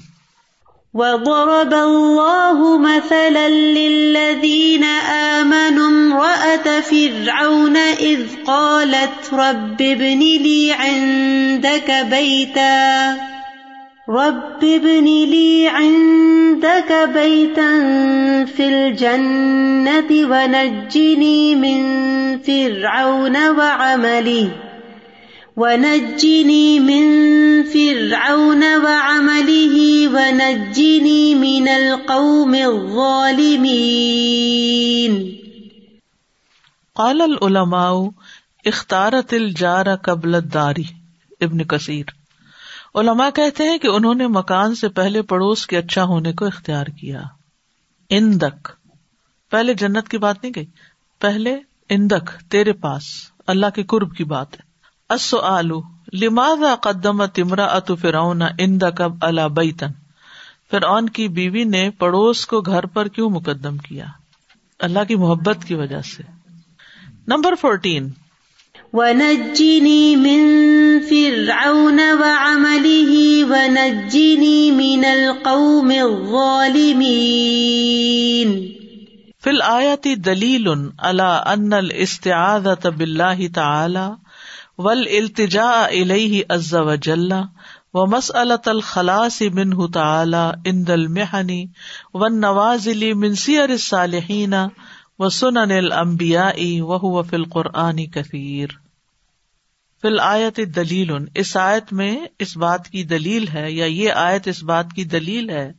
وضرب 0.94 1.74
الله 1.74 2.78
مثلا 2.78 3.50
للذين 3.50 4.84
آمنوا 4.84 5.88
امرأة 5.88 6.80
فرعون 6.80 7.78
إذ 7.78 8.20
قالت 8.46 9.34
رب 9.34 9.82
ابن 9.82 10.20
لي 10.20 10.72
عندك 10.72 12.06
بيتا 12.10 13.14
رب 14.10 14.64
ابن 14.64 15.04
لي 15.06 15.68
عندك 15.68 17.10
بيتا 17.14 17.72
في 18.46 18.68
الجنة 18.68 20.10
ونجني 20.12 21.56
من 21.56 21.82
فرعون 22.40 23.50
وعمله 23.50 24.67
ونجني 25.60 26.80
من 26.80 27.22
فرعون 27.72 28.64
وعمله 28.84 29.88
ونجني 30.12 31.34
من 31.34 31.68
القوم 31.68 32.54
الظالمين. 32.54 35.30
قال 36.94 37.22
العلماء، 37.22 37.94
اختارت 38.66 39.34
الجار 39.34 39.96
قبل 39.96 40.36
الداری 40.36 40.84
ابن 41.42 41.64
کثیر۔ 41.64 42.06
علماء 42.96 43.30
کہتے 43.30 43.64
ہیں 43.64 43.78
کہ 43.78 43.88
انہوں 43.88 44.16
نے 44.16 44.28
مکان 44.28 44.76
سے 44.76 44.90
پہلے 44.90 45.22
پڑوس 45.22 45.68
کے 45.68 45.78
اچھا 45.78 46.04
ہونے 46.04 46.34
کو 46.34 46.46
اختیار 46.46 46.86
کیا۔ 46.86 47.22
اندک۔ 48.10 48.70
پہلے 49.52 49.74
جنت 49.74 50.10
کی 50.10 50.18
بات 50.18 50.44
نہیں 50.44 50.54
گئی، 50.56 50.66
پہلے 51.20 51.58
اندک، 51.90 52.52
تیرے 52.52 52.74
پاس۔ 52.74 53.04
اللہ 53.48 53.66
کے 53.76 53.84
قرب 53.84 54.16
کی 54.16 54.24
بات 54.24 54.54
ہے۔ 54.54 54.67
السؤال 55.10 55.72
لماذا 56.14 56.76
قدمت 56.76 57.40
امرأة 57.40 57.94
فرعون 58.02 58.42
عندك 58.42 59.02
على 59.22 59.42
بیتن 59.54 59.88
فرعون 60.72 61.10
کی 61.10 61.28
بیوی 61.28 61.64
نے 61.64 61.90
پڑوس 61.90 62.46
کو 62.46 62.62
گھر 62.62 62.86
پر 62.86 63.08
کیوں 63.08 63.30
مقدم 63.30 63.78
کیا؟ 63.78 64.06
اللہ 64.80 65.00
کی 65.08 65.16
محبت 65.16 65.58
کی 65.68 65.76
وجہ 65.76 66.02
سے۔ 66.02 66.24
نمبر 67.28 67.56
فورٹین 67.56 68.10
ونجني 68.94 70.16
من 70.16 70.60
فرعون 71.10 72.00
وعمله 72.00 73.44
ونجني 73.50 74.72
من 74.72 75.06
القوم 75.06 75.90
الظالمين 75.90 78.68
فی 79.44 79.50
الآیت 79.50 80.08
دلیل 80.26 80.68
على 80.98 81.38
ان 81.46 81.74
الاستعاذة 81.74 82.90
باللہ 82.98 83.56
تعالی۔ 83.56 84.27
ول 84.78 85.08
التجا 85.12 85.88
علیہ 85.90 86.44
از 86.50 86.74
وجل 86.74 87.32
و 87.94 88.06
مسلط 88.06 88.68
الخلاص 88.68 89.42
من 89.42 89.92
تعالی 89.92 90.46
ان 90.66 90.88
دل 90.88 91.08
مہنی 91.08 91.66
و 92.14 92.28
نواز 92.28 92.88
علی 92.88 93.14
منصیر 93.14 93.70
الصالحین 93.70 94.54
و 95.20 95.30
سنن 95.30 95.72
الانبیاء 95.72 96.82
و 96.82 97.22
فی 97.22 97.36
القرآن 97.36 98.06
کثیر۔ 98.06 98.68
فی 100.02 100.08
الآیت 100.08 100.60
دلیل، 100.76 101.12
اس 101.36 101.58
آیت 101.58 101.94
میں 101.94 102.18
اس 102.40 102.58
بات 102.58 102.88
کی 102.88 103.04
دلیل 103.04 103.48
ہے 103.48 103.72
یا 103.72 103.86
یہ 103.86 104.12
آیت 104.12 104.48
اس 104.48 104.64
بات 104.64 104.94
کی 104.96 105.04
دلیل 105.04 105.50
ہے؟ 105.50 105.72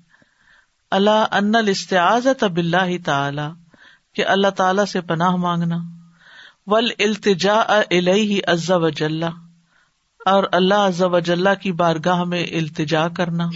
اللہ 0.91 1.27
ان 1.33 1.55
الاستعاذت 1.55 2.45
باللہ 2.45 3.05
تعالی، 3.05 3.49
کہ 4.15 4.27
اللہ 4.27 4.49
تعالی 4.49 4.87
سے 4.87 5.01
پناہ 5.01 5.37
مانگنا۔ 5.37 5.98
ول 6.69 6.91
التجا 6.99 7.61
عز 8.47 8.71
وجل، 8.71 9.23
اور 10.27 10.45
اللہ 10.53 10.87
عز 10.87 11.03
وجل 11.03 11.49
کی 11.63 11.73
بارگاہ 11.73 12.23
میں 12.25 12.43
التجا 12.53 13.07
کرنا۔ 13.09 13.49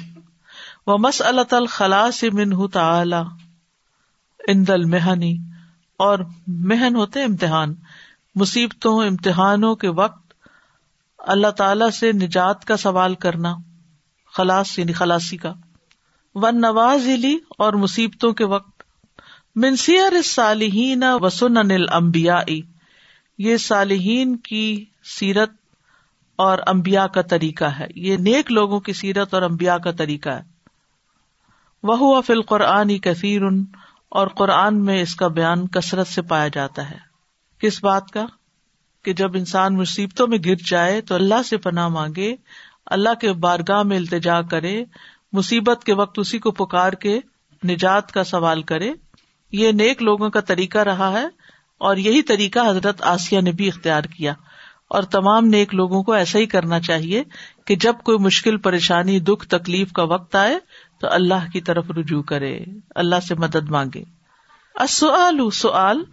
وہ 0.86 0.96
مس 0.98 1.20
اللہ 1.22 1.54
الخلاص 1.54 2.22
منہ 2.32 2.66
تعالی 2.72 3.22
ان 4.40 4.66
دل 4.66 4.84
مہنی 4.84 5.36
اور 6.00 6.18
مہن 6.48 6.96
ہوتے 6.96 7.22
امتحان، 7.22 7.74
مصیبتوں، 8.34 8.96
امتحانوں 9.06 9.74
کے 9.76 9.88
وقت 9.88 10.34
اللہ 11.18 11.50
تعالی 11.56 11.90
سے 11.90 12.12
نجات 12.12 12.64
کا 12.64 12.76
سوال 12.76 13.14
کرنا، 13.16 13.54
خلاص 14.32 14.78
یعنی 14.78 14.92
خلاصی 14.92 15.36
کا۔ 15.36 15.52
ون 16.34 16.60
نواز 16.60 17.06
علی 17.14 17.36
اور 17.58 17.72
مصیبتوں 17.72 18.32
کے 18.32 18.44
وقت 18.46 18.82
منسیئر 19.56 20.20
صالحین 20.24 21.04
وسن 21.22 21.56
انل 21.56 21.86
امبیائی 21.92 22.60
یہ 23.38 23.56
صالحین 23.56 24.36
کی 24.36 24.84
سیرت 25.04 25.50
اور 26.36 26.58
امبیا 26.66 27.06
کا 27.06 27.22
طریقہ 27.22 27.64
ہے۔ 27.64 27.86
یہ 27.96 28.16
نیک 28.16 28.52
لوگوں 28.52 28.80
کی 28.80 28.92
سیرت 28.92 29.34
اور 29.34 29.42
امبیا 29.42 29.78
کا 29.78 29.90
طریقہ 29.90 30.28
ہے۔ 30.28 30.42
وہ 31.82 32.22
فل 32.22 32.42
قرآن 32.42 32.98
کثیر 32.98 33.42
اور 34.08 34.26
قرآن 34.26 34.84
میں 34.84 35.02
اس 35.02 35.14
کا 35.14 35.28
بیان 35.28 35.66
کثرت 35.66 36.06
سے 36.06 36.22
پایا 36.22 36.48
جاتا 36.48 36.90
ہے۔ 36.90 36.98
کس 37.58 37.84
بات 37.84 38.10
کا؟ 38.10 38.26
کہ 39.04 39.12
جب 39.12 39.36
انسان 39.36 39.74
مصیبتوں 39.74 40.26
میں 40.26 40.38
گر 40.46 40.54
جائے 40.54 41.00
تو 41.00 41.14
اللہ 41.14 41.42
سے 41.42 41.56
پناہ 41.56 41.88
مانگے، 41.88 42.36
اللہ 42.86 43.14
کے 43.20 43.32
بارگاہ 43.32 43.82
میں 43.82 43.96
التجا 43.96 44.42
کرے، 44.42 44.84
مصیبت 45.32 45.84
کے 45.84 45.94
وقت 45.94 46.18
اسی 46.18 46.38
کو 46.38 46.50
پکار 46.50 46.92
کے 46.92 47.20
نجات 47.64 48.12
کا 48.12 48.24
سوال 48.24 48.62
کرے۔ 48.62 48.92
یہ 49.52 49.72
نیک 49.72 50.02
لوگوں 50.02 50.30
کا 50.30 50.40
طریقہ 50.40 50.78
رہا 50.78 51.12
ہے۔ 51.12 51.41
اور 51.82 51.96
یہی 51.96 52.22
طریقہ 52.22 52.68
حضرت 52.68 53.02
آسیہ 53.02 53.40
نے 53.40 53.52
بھی 53.52 53.68
اختیار 53.68 54.02
کیا۔ 54.02 54.32
اور 54.88 55.02
تمام 55.02 55.46
نیک 55.46 55.74
لوگوں 55.74 56.02
کو 56.02 56.12
ایسا 56.12 56.38
ہی 56.38 56.46
کرنا 56.46 56.80
چاہیے 56.80 57.22
کہ 57.66 57.76
جب 57.76 57.94
کوئی 58.04 58.18
مشکل، 58.18 58.56
پریشانی، 58.56 59.18
دکھ، 59.20 59.46
تکلیف 59.48 59.92
کا 59.92 60.02
وقت 60.02 60.36
آئے 60.36 60.58
تو 61.00 61.06
اللہ 61.10 61.46
کی 61.52 61.60
طرف 61.60 61.90
رجوع 61.90 62.22
کرے، 62.22 62.58
اللہ 62.94 63.20
سے 63.28 63.34
مدد 63.34 63.70
مانگے۔ 63.70 64.02
سعال 64.88 66.04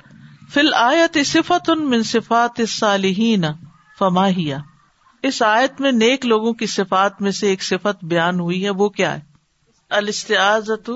فل 0.53 0.73
آیت 0.73 1.17
صفت 1.25 1.69
ان 1.69 1.89
من 1.89 2.03
صفات 2.03 2.62
صالحین 2.67 3.45
فماہیا 3.99 4.58
اس 5.23 5.41
آیت 5.41 5.82
میں 5.82 5.91
نیک 5.91 6.25
لوگوں 6.25 6.53
کی 6.53 6.65
صفات 6.65 7.21
میں 7.21 7.32
سے 7.32 7.47
ایک 7.47 7.63
صفت 7.63 8.03
بیان 8.03 8.39
ہوئی 8.39 8.63
ہے، 8.65 8.69
وہ 8.69 8.89
کیا 8.89 9.13
ہے؟ 9.15 9.21
الستعاذت 9.89 10.89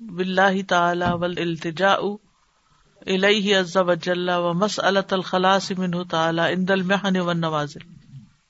باللہ 0.00 0.56
تعالی 0.68 1.10
والالتجاء 1.12 2.02
الیہ 3.06 3.56
عز 3.56 3.76
وجل 3.76 4.28
و 4.28 4.52
مسألۃ 4.54 5.12
الخلاص 5.12 5.70
منہ 5.70 6.02
تعالی 6.10 6.42
عند 6.42 6.70
المحن 6.70 7.16
والنوازل 7.16 7.86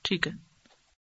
ٹھیک 0.03 0.27
ہے؟ 0.27 0.31